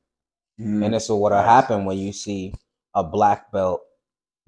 Mm. 0.61 0.85
And 0.85 0.95
is 0.95 1.09
what'll 1.09 1.41
happen 1.41 1.85
when 1.85 1.97
you 1.97 2.13
see 2.13 2.53
a 2.93 3.03
black 3.03 3.51
belt 3.51 3.81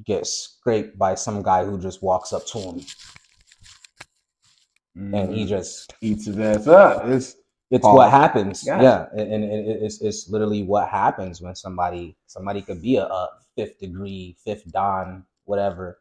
get 0.05 0.27
scraped 0.27 0.98
by 0.98 1.15
some 1.15 1.41
guy 1.41 1.65
who 1.65 1.79
just 1.79 2.03
walks 2.03 2.34
up 2.34 2.46
to 2.48 2.60
him 2.60 2.82
and 4.96 5.34
he 5.34 5.43
Mhm. 5.46 5.48
just 5.48 5.93
eats 6.01 6.25
his 6.25 6.38
ass 6.38 6.67
up. 6.67 7.05
It's 7.05 7.36
it's 7.72 7.86
what 7.86 8.12
happens. 8.12 8.63
Yeah. 8.65 8.82
Yeah. 8.82 9.05
And, 9.13 9.34
and 9.34 9.43
it- 9.46 9.82
it's 9.82 10.01
it's 10.01 10.29
literally 10.29 10.62
what 10.63 10.89
happens 10.89 11.41
when 11.41 11.55
somebody 11.55 12.15
somebody 12.27 12.62
could 12.62 12.82
be 12.82 12.98
a, 12.98 13.05
a 13.05 13.29
fifth 13.55 13.79
degree, 13.79 14.36
fifth 14.43 14.72
dan, 14.72 15.25
whatever, 15.46 16.00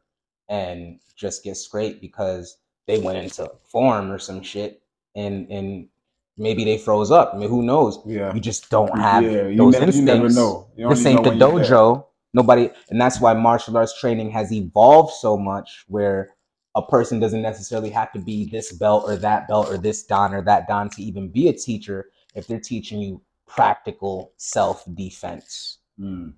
and 0.49 0.99
just 1.17 1.43
get 1.45 1.57
scraped 1.57 2.01
because 2.03 2.59
they 2.87 2.99
went 2.99 3.19
into 3.19 3.51
form 3.65 4.11
or 4.11 4.19
some 4.19 4.43
shit 4.43 4.83
and 5.15 5.51
and 5.51 5.89
maybe 6.37 6.65
they 6.65 6.79
froze 6.79 7.11
up. 7.11 7.33
I 7.35 7.39
mean 7.39 7.49
who 7.49 7.63
knows? 7.63 7.99
yeah. 8.07 8.35
You 8.35 8.41
just 8.41 8.71
dan't 8.71 8.97
have 8.99 9.23
yeah, 9.23 9.49
you, 9.49 9.57
those 9.57 9.73
never, 9.75 9.87
instincts. 9.87 9.97
you 9.97 10.05
never 10.05 10.29
know. 10.31 10.69
You 10.77 10.89
this 10.89 11.05
ain't 11.07 11.23
the 11.23 11.31
when 11.31 11.39
you're 11.39 11.59
there. 11.59 11.71
dojo. 11.71 12.07
Nobody, 12.35 12.71
and 12.89 12.99
that's 12.99 13.21
why 13.21 13.35
martial 13.35 13.77
arts 13.77 13.99
training 14.01 14.31
has 14.31 14.51
evolved 14.53 15.13
so 15.13 15.37
much, 15.37 15.85
where 15.89 16.31
a 16.75 16.81
person 16.81 17.21
doesn't 17.21 17.43
necessarily 17.43 17.91
have 17.91 18.11
to 18.13 18.19
be 18.19 18.49
this 18.49 18.73
belt 18.73 19.05
or 19.07 19.17
that 19.17 19.47
belt 19.49 19.69
or 19.69 19.77
this 19.77 20.03
dan 20.05 20.33
or 20.33 20.41
that 20.43 20.67
don 20.67 20.89
to 20.91 21.03
even 21.03 21.29
be 21.29 21.49
a 21.49 21.53
teacher. 21.53 22.07
If 22.35 22.47
they're 22.47 22.59
teaching 22.59 23.01
you 23.01 23.21
practical 23.47 24.33
self 24.37 24.85
defense. 24.95 25.79
Mm. 26.01 26.33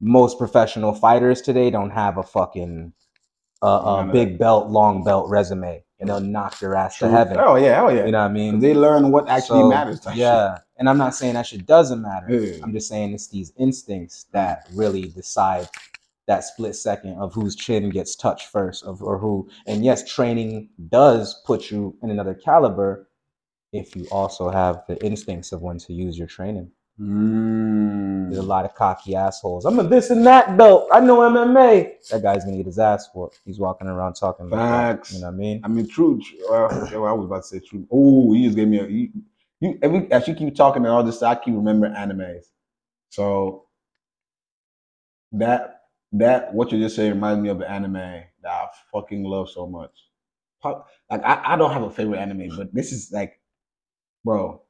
Most 0.00 0.38
professional 0.38 0.94
fighters 0.94 1.40
today 1.40 1.70
don't 1.70 1.90
have 1.90 2.18
a 2.18 2.22
fucking 2.22 2.92
uh, 3.62 4.06
a 4.06 4.10
big 4.12 4.38
belt, 4.38 4.70
long 4.70 5.04
belt 5.04 5.28
resume, 5.28 5.84
and 6.00 6.08
they'll 6.08 6.20
knock 6.20 6.60
your 6.60 6.74
ass 6.74 6.96
True. 6.96 7.08
to 7.08 7.12
heaven. 7.16 7.36
Oh 7.38 7.56
yeah, 7.56 7.82
oh 7.82 7.88
yeah. 7.88 8.06
You 8.06 8.12
know 8.12 8.22
what 8.22 8.30
I 8.30 8.32
mean? 8.32 8.58
They 8.58 8.74
learn 8.74 9.10
what 9.10 9.28
actually 9.28 9.60
so, 9.60 9.68
matters. 9.68 10.00
Yeah, 10.14 10.54
shit. 10.54 10.64
and 10.78 10.88
I'm 10.88 10.98
not 10.98 11.14
saying 11.14 11.34
that 11.34 11.46
shit 11.46 11.66
doesn't 11.66 12.00
matter. 12.00 12.28
Yeah. 12.30 12.62
I'm 12.62 12.72
just 12.72 12.88
saying 12.88 13.12
it's 13.12 13.28
these 13.28 13.52
instincts 13.58 14.26
that 14.32 14.68
really 14.72 15.08
decide 15.08 15.68
that 16.26 16.44
split 16.44 16.76
second 16.76 17.18
of 17.18 17.34
whose 17.34 17.56
chin 17.56 17.90
gets 17.90 18.16
touched 18.16 18.48
first, 18.48 18.84
of 18.84 19.02
or 19.02 19.18
who. 19.18 19.48
And 19.66 19.84
yes, 19.84 20.08
training 20.08 20.70
does 20.88 21.42
put 21.44 21.70
you 21.70 21.96
in 22.02 22.10
another 22.10 22.34
caliber 22.34 23.08
if 23.72 23.94
you 23.94 24.06
also 24.10 24.48
have 24.48 24.82
the 24.88 25.02
instincts 25.04 25.52
of 25.52 25.60
when 25.60 25.78
to 25.78 25.92
use 25.92 26.16
your 26.16 26.26
training. 26.26 26.70
Mm. 27.00 28.28
There's 28.28 28.38
a 28.38 28.46
lot 28.46 28.66
of 28.66 28.74
cocky 28.74 29.16
assholes. 29.16 29.64
I'm 29.64 29.78
a 29.78 29.82
this 29.82 30.10
and 30.10 30.26
that 30.26 30.56
belt. 30.58 30.88
I 30.92 31.00
know 31.00 31.20
MMA. 31.20 32.08
That 32.10 32.22
guy's 32.22 32.44
gonna 32.44 32.58
get 32.58 32.66
his 32.66 32.78
ass 32.78 33.08
whooped. 33.14 33.40
He's 33.44 33.58
walking 33.58 33.88
around 33.88 34.14
talking 34.14 34.50
Facts. 34.50 35.12
Like 35.12 35.16
you 35.16 35.20
know 35.22 35.28
what 35.28 35.34
I 35.34 35.38
mean? 35.38 35.60
I 35.64 35.68
mean, 35.68 35.88
true. 35.88 36.20
Well, 36.48 36.68
I 36.70 37.12
was 37.12 37.24
about 37.24 37.42
to 37.42 37.48
say 37.48 37.60
true. 37.60 37.86
Oh, 37.90 38.34
you 38.34 38.44
just 38.44 38.56
gave 38.56 38.68
me 38.68 38.80
a. 38.80 38.86
You, 38.86 39.08
you 39.60 39.78
every, 39.82 40.12
as 40.12 40.28
you 40.28 40.34
keep 40.34 40.54
talking 40.54 40.84
and 40.84 40.92
all 40.92 41.02
this, 41.02 41.22
I 41.22 41.34
keep 41.36 41.54
remembering 41.54 41.94
animes. 41.94 42.46
So 43.08 43.66
that 45.32 45.84
that 46.12 46.52
what 46.52 46.70
you 46.72 46.80
just 46.80 46.96
saying 46.96 47.12
reminds 47.12 47.42
me 47.42 47.48
of 47.48 47.60
an 47.60 47.66
anime 47.66 47.94
that 47.94 48.26
I 48.44 48.66
fucking 48.92 49.24
love 49.24 49.48
so 49.48 49.66
much. 49.66 49.92
Like 50.62 51.24
I, 51.24 51.54
I 51.54 51.56
don't 51.56 51.72
have 51.72 51.82
a 51.82 51.90
favorite 51.90 52.18
anime, 52.18 52.50
but 52.56 52.74
this 52.74 52.92
is 52.92 53.10
like, 53.10 53.40
bro, 54.24 54.62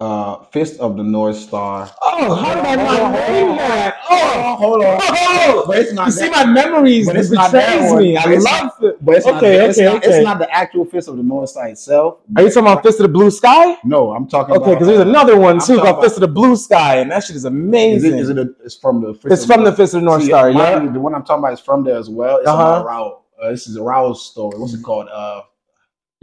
uh, 0.00 0.44
Fist 0.44 0.78
of 0.78 0.96
the 0.96 1.02
North 1.02 1.36
Star. 1.36 1.90
Oh, 2.02 2.34
how 2.34 2.54
did 2.54 2.64
I 2.64 2.76
not 2.76 3.12
name 3.12 3.56
that? 3.56 3.96
Oh, 4.08 4.56
hold 4.56 4.84
on. 4.84 5.00
Oh, 5.02 5.64
but 5.66 5.78
it's 5.78 5.92
not. 5.92 6.06
You 6.06 6.12
that, 6.12 6.20
see 6.20 6.30
my 6.30 6.44
memories. 6.44 7.06
But 7.06 7.16
it's 7.16 7.30
betrays 7.30 7.92
me. 7.94 8.16
I 8.16 8.36
love 8.36 8.72
it. 8.80 9.04
But 9.04 9.16
it's 9.16 9.26
okay, 9.26 9.32
not, 9.32 9.42
okay, 9.42 9.68
it's 9.68 9.78
okay. 9.78 9.84
Not, 9.92 10.04
it's 10.04 10.24
not 10.24 10.38
the 10.38 10.54
actual 10.54 10.84
Fist 10.84 11.08
of 11.08 11.16
the 11.16 11.22
North 11.24 11.50
Star 11.50 11.68
itself. 11.68 12.20
Are 12.36 12.42
you 12.42 12.48
talking 12.48 12.62
about 12.62 12.82
Fist 12.84 13.00
of 13.00 13.04
the 13.04 13.12
Blue 13.12 13.30
Sky? 13.30 13.76
No, 13.84 14.12
I'm 14.12 14.28
talking. 14.28 14.54
Okay, 14.56 14.74
because 14.74 14.86
there's 14.86 15.00
another 15.00 15.36
one 15.36 15.58
too 15.58 15.78
called 15.78 16.02
Fist 16.02 16.16
of 16.16 16.20
the 16.20 16.28
Blue 16.28 16.54
Sky, 16.54 16.98
and 16.98 17.10
that 17.10 17.24
shit 17.24 17.34
is 17.34 17.44
amazing. 17.44 18.18
Is 18.18 18.28
it? 18.28 18.38
Is 18.38 18.38
it 18.38 18.38
a, 18.38 18.54
it's 18.64 18.76
from 18.76 19.00
the. 19.00 19.14
Fist 19.14 19.32
it's 19.32 19.46
from 19.46 19.64
the, 19.64 19.70
the 19.70 19.76
Fist 19.76 19.94
of 19.94 20.02
the 20.02 20.04
North 20.04 20.22
see, 20.22 20.28
Star. 20.28 20.50
Yeah, 20.50 20.78
the 20.78 21.00
one 21.00 21.14
I'm 21.14 21.24
talking 21.24 21.42
about 21.42 21.54
is 21.54 21.60
from 21.60 21.82
there 21.82 21.96
as 21.96 22.08
well. 22.08 22.38
It's 22.38 22.48
uh-huh. 22.48 23.14
Uh, 23.40 23.50
this 23.50 23.68
is 23.68 23.76
a 23.76 24.14
story. 24.14 24.58
What's 24.58 24.74
it 24.74 24.82
called? 24.82 25.08
Uh, 25.08 25.42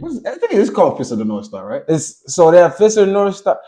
I 0.02 0.08
think 0.08 0.52
it's 0.52 0.68
called 0.68 0.98
Fist 0.98 1.12
of 1.12 1.18
the 1.18 1.24
North 1.24 1.46
Star, 1.46 1.66
right? 1.66 1.82
It's 1.88 2.22
so 2.32 2.50
that 2.50 2.76
Fist 2.76 2.98
of 2.98 3.06
the 3.06 3.12
North 3.12 3.36
Star. 3.36 3.58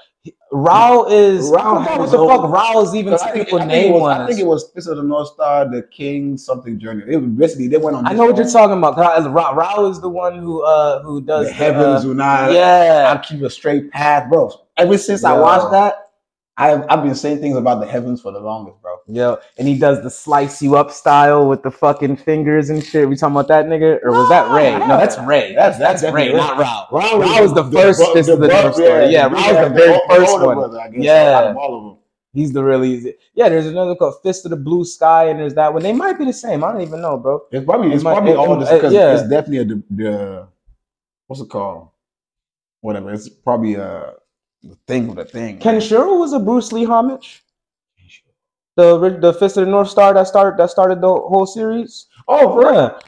Rao 0.53 1.07
is 1.07 1.49
Rao 1.51 1.81
what 1.99 2.11
the 2.11 2.19
fuck 2.19 2.51
Rao 2.51 2.83
is 2.83 2.95
even 2.95 3.17
people 3.33 3.65
name 3.65 3.93
was, 3.93 4.19
I 4.19 4.27
think 4.27 4.41
it 4.41 4.47
was 4.47 4.71
Fist 4.75 4.89
of 4.89 4.99
the 4.99 5.03
North 5.03 5.29
Star, 5.29 5.71
the 5.71 5.83
King 5.83 6.37
something 6.37 6.79
journey. 6.79 7.05
It 7.07 7.17
was 7.17 7.31
basically 7.31 7.69
they 7.69 7.79
went 7.79 7.97
on. 7.97 8.07
I 8.07 8.13
know 8.13 8.27
what 8.27 8.37
you're 8.37 8.49
talking 8.49 8.77
about. 8.77 8.99
Rao, 8.99 9.55
Rao 9.55 9.87
is 9.87 10.01
the 10.01 10.09
one 10.09 10.39
who 10.39 10.63
uh 10.63 11.03
who 11.03 11.23
does 11.23 11.47
the, 11.47 11.51
the 11.51 11.55
heavens 11.55 12.05
uh, 12.05 12.09
will 12.09 12.15
not. 12.15 12.53
Yeah, 12.53 13.15
I 13.15 13.25
keep 13.25 13.43
a 13.43 13.49
straight 13.49 13.91
path, 13.91 14.29
bro. 14.29 14.51
Ever 14.77 14.99
since 14.99 15.25
I 15.25 15.39
watched 15.39 15.71
that, 15.71 16.08
I've 16.59 16.85
I've 16.91 17.05
been 17.05 17.15
saying 17.15 17.39
things 17.39 17.57
about 17.57 17.81
the 17.81 17.87
heavens 17.87 18.21
for 18.21 18.33
the 18.33 18.41
longest, 18.41 18.83
bro. 18.83 18.97
Yeah, 19.07 19.37
and 19.59 19.69
he 19.69 19.79
does 19.79 20.03
the 20.03 20.11
slice 20.11 20.61
you 20.61 20.75
up 20.77 20.91
style 20.91 21.49
with 21.49 21.63
the 21.63 21.71
fucking 21.71 22.17
fingers 22.17 22.69
and 22.69 22.85
shit. 22.85 23.09
We 23.09 23.15
talking 23.15 23.37
about 23.37 23.47
that 23.47 23.67
nigga, 23.67 24.01
or 24.03 24.11
was 24.11 24.29
that 24.29 24.51
Ray? 24.51 24.73
No, 24.73 24.89
that's 24.99 25.17
Ray. 25.21 25.55
That's 25.55 25.79
that's, 25.79 26.03
that's 26.03 26.13
Ray, 26.13 26.33
not 26.35 26.59
Rao. 26.59 26.89
Rao, 26.91 27.21
Rao 27.21 27.43
was 27.43 27.55
the, 27.55 27.63
the 27.63 27.79
first 27.81 28.01
the, 28.01 28.07
fist 28.13 28.27
the, 28.27 28.33
of 28.33 28.41
the, 28.41 28.49
the 28.49 28.73
story. 28.73 28.89
Yeah, 29.05 29.07
yeah 29.09 29.27
Rao 29.27 29.63
was 29.63 29.69
the 29.69 29.75
very 29.75 30.01
first 30.09 30.41
one. 30.41 30.57
Brother, 30.57 30.91
yeah, 30.95 31.55
all 31.57 31.79
of 31.79 31.85
them. 31.85 31.99
He's 32.35 32.53
the 32.53 32.63
really 32.63 32.91
easy. 32.91 33.15
yeah. 33.35 33.49
There's 33.49 33.67
another 33.67 33.95
called 33.95 34.17
Fist 34.23 34.45
of 34.45 34.51
the 34.51 34.57
Blue 34.57 34.85
Sky, 34.85 35.29
and 35.29 35.39
there's 35.39 35.55
that 35.55 35.73
one. 35.73 35.83
They 35.83 35.93
might 35.93 36.19
be 36.19 36.25
the 36.25 36.33
same. 36.33 36.63
I 36.65 36.73
don't 36.73 36.83
even 36.83 37.01
know, 37.01 37.17
bro. 37.17 37.43
It's 37.53 37.65
probably 37.65 37.93
it's 37.93 38.03
it 38.03 38.05
probably 38.05 38.33
might, 38.33 38.37
all 38.37 38.59
this 38.59 38.71
because 38.71 38.93
yeah. 38.93 39.15
it's 39.15 39.29
definitely 39.29 39.59
a, 39.59 39.65
the, 39.65 39.83
the 39.91 40.49
what's 41.29 41.41
it 41.41 41.49
called? 41.49 41.89
Whatever. 42.81 43.13
It's 43.13 43.29
probably 43.29 43.77
a 43.77 44.15
the 44.63 44.77
thing 44.87 45.09
of 45.09 45.17
the 45.17 45.25
thing. 45.25 45.59
Ken 45.59 45.77
Kenshiro 45.77 46.19
was 46.19 46.33
a 46.33 46.39
Bruce 46.39 46.73
Lee 46.73 46.85
homage. 46.85 47.45
The 48.77 49.19
the 49.21 49.35
Fist 49.35 49.57
of 49.57 49.65
the 49.65 49.71
North 49.71 49.89
Star 49.89 50.15
that 50.15 50.29
started 50.29 50.59
that 50.59 50.71
started 50.71 51.01
the 51.01 51.09
whole 51.09 51.47
series. 51.47 52.07
Oh, 52.29 52.53
for 52.53 52.73
yeah. 52.73 52.99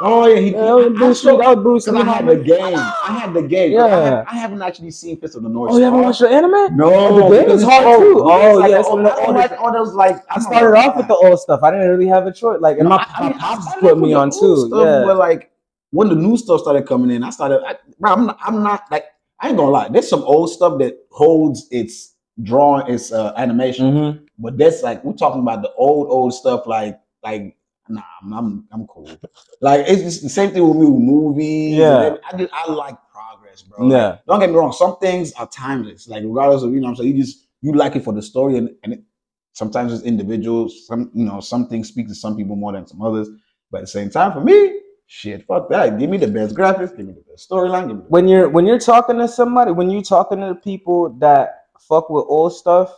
Oh 0.00 0.28
yeah, 0.28 0.38
he, 0.38 0.52
yeah, 0.52 0.84
he 0.84 0.90
Bruce 0.90 1.24
Lee. 1.24 1.36
That 1.38 1.56
was 1.56 1.62
Bruce 1.62 1.88
Lee. 1.88 2.00
I 2.00 2.04
had 2.04 2.26
the 2.26 2.36
game. 2.36 2.76
I 2.76 3.18
had 3.20 3.34
the 3.34 3.42
game. 3.42 3.72
Yeah, 3.72 3.84
I, 3.84 3.88
have, 3.88 4.26
I 4.28 4.34
haven't 4.34 4.62
actually 4.62 4.92
seen 4.92 5.18
Fist 5.18 5.34
of 5.34 5.42
the 5.42 5.48
North. 5.48 5.72
Oh, 5.72 5.78
you 5.78 5.84
haven't 5.84 6.02
watched 6.02 6.20
the 6.20 6.28
anime? 6.28 6.76
No, 6.76 7.30
the 7.30 7.36
game 7.36 7.50
is 7.50 7.62
hard 7.64 7.84
oh, 7.84 7.98
too. 7.98 8.20
Oh 8.20 8.58
like 8.58 8.70
yeah, 8.70 8.76
all, 8.78 9.06
all, 9.06 9.34
like, 9.34 9.52
all 9.52 9.72
those 9.72 9.94
like 9.94 10.22
I 10.30 10.38
started 10.40 10.78
off 10.78 10.96
with 10.96 11.08
the 11.08 11.16
old 11.16 11.40
stuff. 11.40 11.62
I 11.62 11.72
didn't 11.72 11.88
really 11.88 12.06
have 12.06 12.26
a 12.26 12.32
choice. 12.32 12.60
Like, 12.60 12.78
and 12.78 12.88
my, 12.88 13.04
my 13.18 13.32
pops 13.32 13.74
put 13.80 13.98
me 13.98 14.12
on 14.12 14.30
too. 14.30 14.68
Stuff, 14.68 14.86
yeah, 14.86 15.02
but 15.04 15.16
like 15.16 15.50
when 15.90 16.08
the 16.08 16.14
new 16.14 16.36
stuff 16.36 16.60
started 16.60 16.86
coming 16.86 17.10
in, 17.10 17.24
I 17.24 17.30
started. 17.30 17.62
I, 17.66 17.76
bro, 17.98 18.12
I'm 18.12 18.26
not, 18.26 18.38
I'm 18.42 18.62
not 18.62 18.84
like 18.92 19.06
I 19.40 19.48
ain't 19.48 19.56
gonna 19.56 19.70
lie. 19.70 19.88
There's 19.88 20.08
some 20.08 20.22
old 20.22 20.50
stuff 20.50 20.78
that 20.78 20.98
holds 21.10 21.68
its 21.70 22.14
drawing, 22.42 22.92
its 22.92 23.12
uh, 23.12 23.32
animation, 23.36 23.92
mm-hmm. 23.92 24.24
but 24.38 24.58
that's 24.58 24.82
like 24.82 25.04
we're 25.04 25.12
talking 25.12 25.40
about 25.40 25.62
the 25.62 25.72
old 25.74 26.08
old 26.08 26.34
stuff. 26.34 26.66
Like 26.66 27.00
like 27.22 27.56
nah, 27.88 28.02
I'm 28.22 28.32
I'm, 28.32 28.68
I'm 28.72 28.86
cool. 28.86 29.10
like 29.60 29.84
it's 29.86 30.02
just 30.02 30.22
the 30.22 30.28
same 30.28 30.50
thing 30.50 30.66
with 30.66 30.76
me 30.76 30.86
with 30.86 31.02
movies. 31.02 31.76
Yeah, 31.76 32.16
I 32.30 32.36
just, 32.36 32.52
I 32.52 32.70
like 32.70 32.96
progress, 33.12 33.62
bro. 33.62 33.88
Yeah, 33.88 34.08
like, 34.08 34.24
don't 34.26 34.40
get 34.40 34.50
me 34.50 34.56
wrong. 34.56 34.72
Some 34.72 34.98
things 34.98 35.32
are 35.34 35.48
timeless. 35.48 36.08
Like 36.08 36.24
regardless 36.24 36.62
of 36.62 36.72
you 36.72 36.80
know, 36.80 36.88
I'm 36.88 36.96
saying 36.96 37.16
you 37.16 37.22
just 37.22 37.46
you 37.60 37.72
like 37.72 37.96
it 37.96 38.04
for 38.04 38.12
the 38.12 38.22
story 38.22 38.58
and 38.58 38.70
and 38.82 38.94
it, 38.94 39.02
sometimes 39.52 39.92
it's 39.92 40.02
individuals. 40.02 40.86
Some 40.86 41.10
you 41.14 41.24
know 41.24 41.40
some 41.40 41.68
things 41.68 41.88
speak 41.88 42.08
to 42.08 42.14
some 42.14 42.36
people 42.36 42.56
more 42.56 42.72
than 42.72 42.86
some 42.86 43.02
others. 43.02 43.28
But 43.70 43.78
at 43.78 43.80
the 43.82 43.88
same 43.88 44.10
time, 44.10 44.32
for 44.32 44.40
me, 44.40 44.80
Shit, 45.10 45.46
fuck 45.46 45.70
that. 45.70 45.98
Give 45.98 46.10
me 46.10 46.18
the 46.18 46.28
best 46.28 46.54
graphics. 46.54 46.94
Give 46.94 47.06
me 47.06 47.14
the 47.14 47.24
best 47.30 47.48
storyline. 47.48 48.04
When 48.08 48.28
you're 48.28 48.46
when 48.50 48.66
you're 48.66 48.78
talking 48.78 49.16
to 49.16 49.26
somebody, 49.26 49.72
when 49.72 49.88
you're 49.90 50.02
talking 50.02 50.38
to 50.40 50.48
the 50.48 50.54
people 50.54 51.08
that 51.18 51.64
fuck 51.80 52.10
with 52.10 52.26
old 52.28 52.52
stuff, 52.52 52.94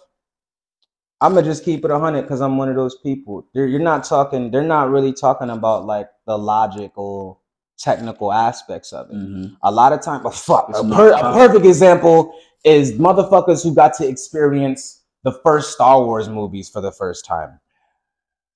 I'm 1.21 1.35
gonna 1.35 1.47
just 1.47 1.65
keep 1.65 1.85
it 1.85 1.91
hundred 1.93 2.23
because 2.23 2.41
I'm 2.41 2.57
one 2.57 2.69
of 2.69 2.75
those 2.75 2.97
people. 2.99 3.47
You're, 3.53 3.69
you're 3.69 3.79
not 3.79 4.03
talking. 4.03 4.51
They're 4.51 4.63
not 4.63 4.91
really 4.91 5.13
talking 5.13 5.51
about 5.51 5.87
like 5.87 6.09
the 6.27 6.37
logical, 6.37 7.43
technical 7.79 8.33
aspects 8.33 8.93
of 8.93 9.09
it. 9.09 9.15
Mm-hmm. 9.15 9.55
A 9.63 9.71
lot 9.71 9.93
of 9.93 10.03
time, 10.03 10.25
but 10.25 10.35
fuck. 10.35 10.69
A, 10.75 10.83
per, 10.83 11.13
a 11.13 11.33
perfect 11.33 11.65
example 11.65 12.35
is 12.65 12.91
motherfuckers 12.95 13.63
who 13.63 13.73
got 13.73 13.95
to 13.95 14.09
experience 14.09 15.05
the 15.23 15.39
first 15.45 15.75
Star 15.75 16.03
Wars 16.03 16.29
movies 16.29 16.69
for 16.69 16.81
the 16.81 16.91
first 16.91 17.25
time. 17.25 17.61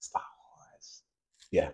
Star 0.01 0.23
Wars. 0.57 1.03
Yeah. 1.53 1.69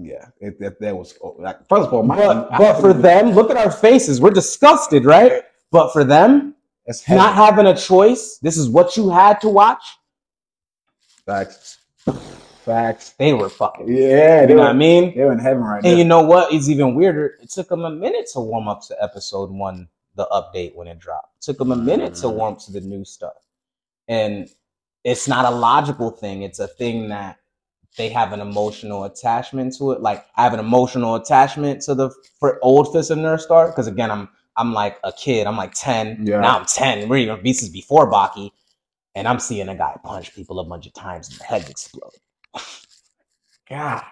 Yeah, 0.00 0.26
if, 0.38 0.62
if 0.62 0.78
that 0.78 0.96
was 0.96 1.18
oh, 1.24 1.34
like 1.40 1.66
first 1.68 1.88
of 1.88 1.92
all, 1.92 2.04
my, 2.04 2.16
but, 2.16 2.50
but 2.56 2.80
for 2.80 2.92
them, 2.92 3.30
look 3.32 3.50
at 3.50 3.56
our 3.56 3.70
faces. 3.70 4.20
We're 4.20 4.30
disgusted, 4.30 5.04
right? 5.04 5.42
But 5.72 5.92
for 5.92 6.04
them, 6.04 6.54
it's 6.86 7.08
not 7.08 7.34
having 7.34 7.66
a 7.66 7.76
choice. 7.76 8.38
This 8.38 8.56
is 8.56 8.68
what 8.68 8.96
you 8.96 9.10
had 9.10 9.40
to 9.40 9.48
watch. 9.48 9.82
Facts. 11.26 11.78
Facts. 12.64 13.14
They 13.18 13.32
were 13.32 13.48
fucking. 13.48 13.88
Yeah, 13.88 14.42
you 14.42 14.48
know 14.48 14.54
were, 14.54 14.60
what 14.60 14.68
I 14.68 14.72
mean. 14.74 15.16
They're 15.16 15.32
in 15.32 15.40
heaven 15.40 15.64
right 15.64 15.82
now. 15.82 15.90
And 15.90 15.98
you 15.98 16.04
know 16.04 16.22
what? 16.22 16.52
It's 16.52 16.68
even 16.68 16.94
weirder. 16.94 17.36
It 17.42 17.50
took 17.50 17.68
them 17.68 17.84
a 17.84 17.90
minute 17.90 18.28
to 18.34 18.40
warm 18.40 18.68
up 18.68 18.86
to 18.86 19.02
episode 19.02 19.50
one, 19.50 19.88
the 20.14 20.28
update 20.30 20.76
when 20.76 20.86
it 20.86 21.00
dropped. 21.00 21.38
It 21.38 21.42
took 21.42 21.58
them 21.58 21.72
a 21.72 21.76
minute 21.76 22.12
mm-hmm. 22.12 22.22
to 22.22 22.28
warm 22.28 22.56
to 22.56 22.72
the 22.72 22.80
new 22.82 23.04
stuff, 23.04 23.48
and 24.06 24.48
it's 25.02 25.26
not 25.26 25.44
a 25.44 25.50
logical 25.50 26.10
thing. 26.10 26.42
It's 26.42 26.60
a 26.60 26.68
thing 26.68 27.08
that 27.08 27.38
they 27.98 28.08
have 28.08 28.32
an 28.32 28.40
emotional 28.40 29.04
attachment 29.04 29.76
to 29.76 29.92
it. 29.92 30.00
Like 30.00 30.24
I 30.36 30.44
have 30.44 30.54
an 30.54 30.60
emotional 30.60 31.16
attachment 31.16 31.82
to 31.82 31.94
the 31.94 32.10
for 32.40 32.58
old 32.62 32.92
Fist 32.92 33.10
of 33.10 33.18
North 33.18 33.42
Star 33.42 33.66
because 33.66 33.86
again, 33.86 34.10
I'm 34.10 34.28
I'm 34.56 34.72
like 34.72 34.98
a 35.04 35.12
kid. 35.12 35.46
I'm 35.46 35.56
like 35.56 35.74
ten. 35.74 36.24
Yeah. 36.24 36.40
Now 36.40 36.58
I'm 36.58 36.64
ten. 36.64 37.08
We're 37.08 37.18
even 37.18 37.42
this 37.44 37.62
is 37.62 37.68
before 37.68 38.10
Baki, 38.10 38.50
and 39.14 39.28
I'm 39.28 39.40
seeing 39.40 39.68
a 39.68 39.74
guy 39.74 39.98
punch 40.02 40.34
people 40.34 40.60
a 40.60 40.64
bunch 40.64 40.86
of 40.86 40.94
times 40.94 41.28
and 41.28 41.38
the 41.38 41.44
heads 41.44 41.68
explode. 41.68 42.12
God, 43.68 44.02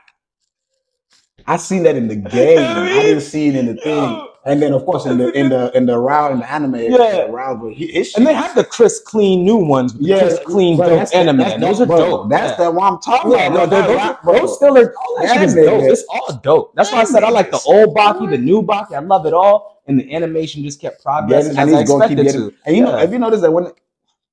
I 1.47 1.57
seen 1.57 1.85
that 1.85 1.97
in 1.97 2.09
the 2.09 2.17
game. 2.37 2.59
I 2.59 3.03
didn't 3.03 3.23
see 3.23 3.49
it 3.49 3.57
in 3.57 3.67
the 3.67 3.77
thing. 3.77 4.29
And 4.47 4.63
then 4.63 4.73
of 4.73 4.87
course 4.87 5.07
in 5.07 5.19
the 5.19 5.37
in 5.37 5.49
the 5.49 5.77
in 5.77 5.87
the 5.87 5.99
round 5.99 6.35
in 6.35 6.39
the 6.39 6.51
anime, 6.51 6.77
yeah, 6.77 7.23
round, 7.23 7.61
but 7.61 7.73
he, 7.73 8.07
and 8.17 8.25
they 8.25 8.33
have 8.33 8.55
the 8.55 8.63
crisp, 8.63 9.05
clean 9.05 9.45
new 9.45 9.57
ones. 9.57 9.93
Yeah, 9.99 10.21
crisp, 10.21 10.45
clean 10.45 10.79
dope 10.79 11.09
anime. 11.13 11.39
That's, 11.39 11.61
those 11.61 11.81
are 11.81 11.87
dope. 11.87 12.31
That's 12.31 12.57
yeah. 12.57 12.67
the 12.67 12.71
one 12.71 12.93
I'm 12.93 13.01
talking 13.01 13.33
yeah, 13.33 13.49
about. 13.49 13.71
No, 13.71 13.83
those, 13.83 14.17
those, 14.25 14.41
those 14.41 14.57
still 14.57 14.79
are. 14.79 14.95
All 14.95 15.19
that 15.21 15.35
shit 15.35 15.43
is 15.43 15.55
dope. 15.55 15.83
It's 15.83 16.05
all 16.09 16.41
dope. 16.45 16.77
That's 16.77 16.93
why 16.93 17.01
I 17.01 17.05
said 17.05 17.25
I 17.25 17.31
like 17.31 17.51
the 17.51 17.61
old 17.67 17.97
Baki, 17.97 18.31
the 18.31 18.39
new 18.39 18.63
Baki. 18.63 18.93
I 18.93 19.01
love 19.01 19.27
it 19.27 19.33
all, 19.33 19.83
and 19.89 19.99
the 19.99 20.15
animation 20.15 20.63
just 20.63 20.81
kept 20.81 21.03
progressing 21.03 21.57
yeah, 21.57 21.63
as 21.65 21.73
I 21.75 21.81
expected 21.81 22.29
to. 22.29 22.55
And 22.67 22.77
you 22.77 22.85
know, 22.85 22.97
if 22.99 23.11
you 23.11 23.19
notice 23.19 23.41
that 23.41 23.51
when 23.51 23.73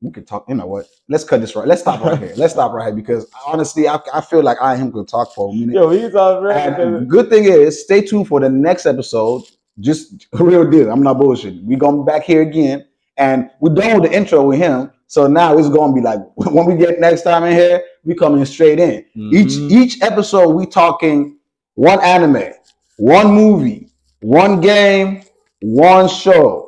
we 0.01 0.12
could 0.12 0.27
talk. 0.27 0.46
You 0.48 0.53
know 0.53 0.67
what? 0.67 0.86
Let's 1.10 1.24
cut 1.24 1.41
this 1.41 1.55
right. 1.55 1.67
Let's 1.67 1.82
stop 1.82 2.03
right 2.03 2.20
here. 2.20 2.34
Let's 2.36 2.53
stop 2.53 2.72
right 2.74 2.88
here 2.88 2.96
because 2.96 3.25
honestly, 3.48 3.88
I, 3.88 4.00
I 4.13 4.22
feel 4.22 4.43
like 4.43 4.58
I 4.62 4.75
am 4.75 4.91
going 4.91 5.08
to 5.08 5.12
talk 5.12 5.34
for 5.34 5.51
a 5.51 5.55
minute. 5.55 5.74
Yo, 5.74 5.89
he's 5.89 6.13
all 6.13 6.43
right. 6.43 7.08
good 7.08 7.29
thing 7.29 7.46
is, 7.46 7.82
stay 7.82 8.01
tuned 8.01 8.27
for 8.27 8.39
the 8.39 8.50
next 8.50 8.86
episode 8.86 9.43
Just 9.80 10.27
a 10.34 10.44
real 10.44 10.70
deal. 10.70 10.92
I'm 10.92 11.03
not 11.03 11.18
bullshitting. 11.18 11.63
We 11.65 11.75
gonna 11.75 12.03
be 12.03 12.06
back 12.06 12.24
here 12.24 12.42
again, 12.42 12.86
and 13.18 13.50
we're 13.60 13.74
done 13.74 14.00
with 14.01 14.10
the 14.12 14.15
intro 14.18 14.44
with 14.44 14.60
him. 14.60 14.92
So 15.08 15.27
now 15.27 15.58
it's 15.58 15.70
gonna 15.70 15.94
be 15.94 16.01
like 16.01 16.20
when 16.36 16.65
we 16.65 16.75
get 16.75 17.00
next 17.00 17.24
time 17.24 17.44
in 17.44 17.53
here, 17.53 17.84
we 18.03 18.15
coming 18.15 18.44
straight 18.46 18.80
in. 18.80 19.06
Each 19.15 19.53
Mhm. 19.58 19.72
each 19.72 20.01
episode 20.01 20.50
we 20.50 20.65
talking 20.65 21.38
one 21.75 22.00
anime, 22.01 22.53
one 22.98 23.34
movie, 23.34 23.89
one 24.22 24.62
game, 24.62 25.24
one 25.62 26.08
show. 26.08 26.62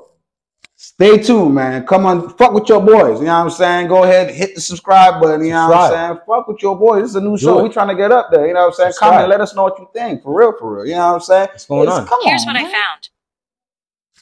Stay 0.85 1.17
tuned, 1.17 1.55
man. 1.55 1.83
Come 1.87 2.05
on, 2.05 2.29
fuck 2.37 2.53
with 2.53 2.69
your 2.69 2.79
boys. 2.79 3.19
You 3.19 3.25
know 3.25 3.33
what 3.39 3.45
I'm 3.45 3.49
saying? 3.49 3.87
Go 3.87 4.03
ahead, 4.03 4.29
hit 4.33 4.53
the 4.53 4.61
subscribe 4.61 5.19
button. 5.19 5.43
You 5.43 5.53
know 5.53 5.67
what 5.69 5.77
I'm 5.77 5.91
saying? 6.15 6.19
Fuck 6.27 6.47
with 6.47 6.61
your 6.61 6.77
boys. 6.77 7.01
This 7.01 7.09
is 7.09 7.15
a 7.15 7.21
new 7.21 7.31
Do 7.37 7.43
show. 7.43 7.59
it. 7.59 7.63
We 7.63 7.69
trying 7.69 7.87
to 7.87 7.95
get 7.95 8.11
up 8.11 8.29
there. 8.31 8.45
You 8.47 8.53
know 8.53 8.59
what 8.61 8.67
I'm 8.67 8.73
saying? 8.73 8.91
Subscribe. 8.91 9.11
Comment, 9.13 9.29
let 9.29 9.41
us 9.41 9.55
know 9.55 9.63
what 9.63 9.79
you 9.79 9.89
think. 9.93 10.21
For 10.21 10.37
real, 10.37 10.53
for 10.57 10.75
real. 10.75 10.85
You 10.85 10.93
know 10.93 11.07
what 11.07 11.13
I'm 11.15 11.19
saying? 11.21 11.47
What's 11.51 11.65
going 11.65 11.81
It's- 11.83 11.99
on? 11.99 12.05
Come 12.07 12.19
Here's 12.23 12.41
on, 12.43 12.53
what 12.53 12.55
I 12.57 12.63
found. 12.65 13.09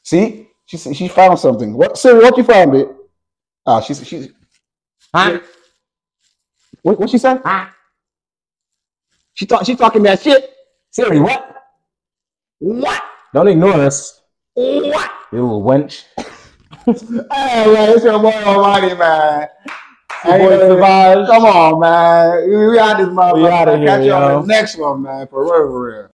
See, 0.03 0.47
she 0.65 0.77
said 0.77 0.95
she 0.95 1.09
found 1.09 1.37
something. 1.37 1.73
What 1.73 1.97
Siri? 1.97 2.23
What 2.23 2.37
you 2.37 2.43
found, 2.45 2.71
bitch? 2.71 2.95
Ah, 3.65 3.81
she 3.81 3.93
she. 3.93 4.29
Huh? 5.13 5.39
What 6.81 6.97
what 6.97 7.09
she 7.09 7.17
said? 7.17 7.41
Huh? 7.43 7.65
She 9.33 9.45
thought 9.45 9.65
she 9.65 9.75
talking 9.75 10.03
that 10.03 10.21
shit. 10.21 10.49
Siri, 10.91 11.19
what? 11.19 11.55
What? 12.59 13.03
Don't 13.33 13.49
ignore 13.49 13.73
us, 13.73 14.21
What? 14.53 15.11
you 15.33 15.41
little 15.41 15.61
wench. 15.61 16.03
Hey 16.85 17.73
man, 17.73 17.89
it's 17.89 18.03
your 18.03 18.19
boy 18.19 18.31
Almighty 18.31 18.95
man. 18.95 19.47
Your 20.25 20.37
boy 20.37 20.59
Savage. 20.81 21.27
Come 21.27 21.45
on, 21.45 21.79
man. 21.79 22.49
We, 22.49 22.67
we 22.69 22.79
out 22.79 22.97
this 22.97 23.07
motherfucker. 23.07 23.35
We 23.35 23.47
outta 23.47 23.77
here, 23.77 23.87
Catch 23.87 24.05
you 24.05 24.13
on 24.13 24.41
the 24.41 24.47
next 24.47 24.77
one, 24.77 25.01
man. 25.03 25.27
For 25.27 25.43
real, 25.43 25.71
for 25.71 25.83
real. 25.91 26.12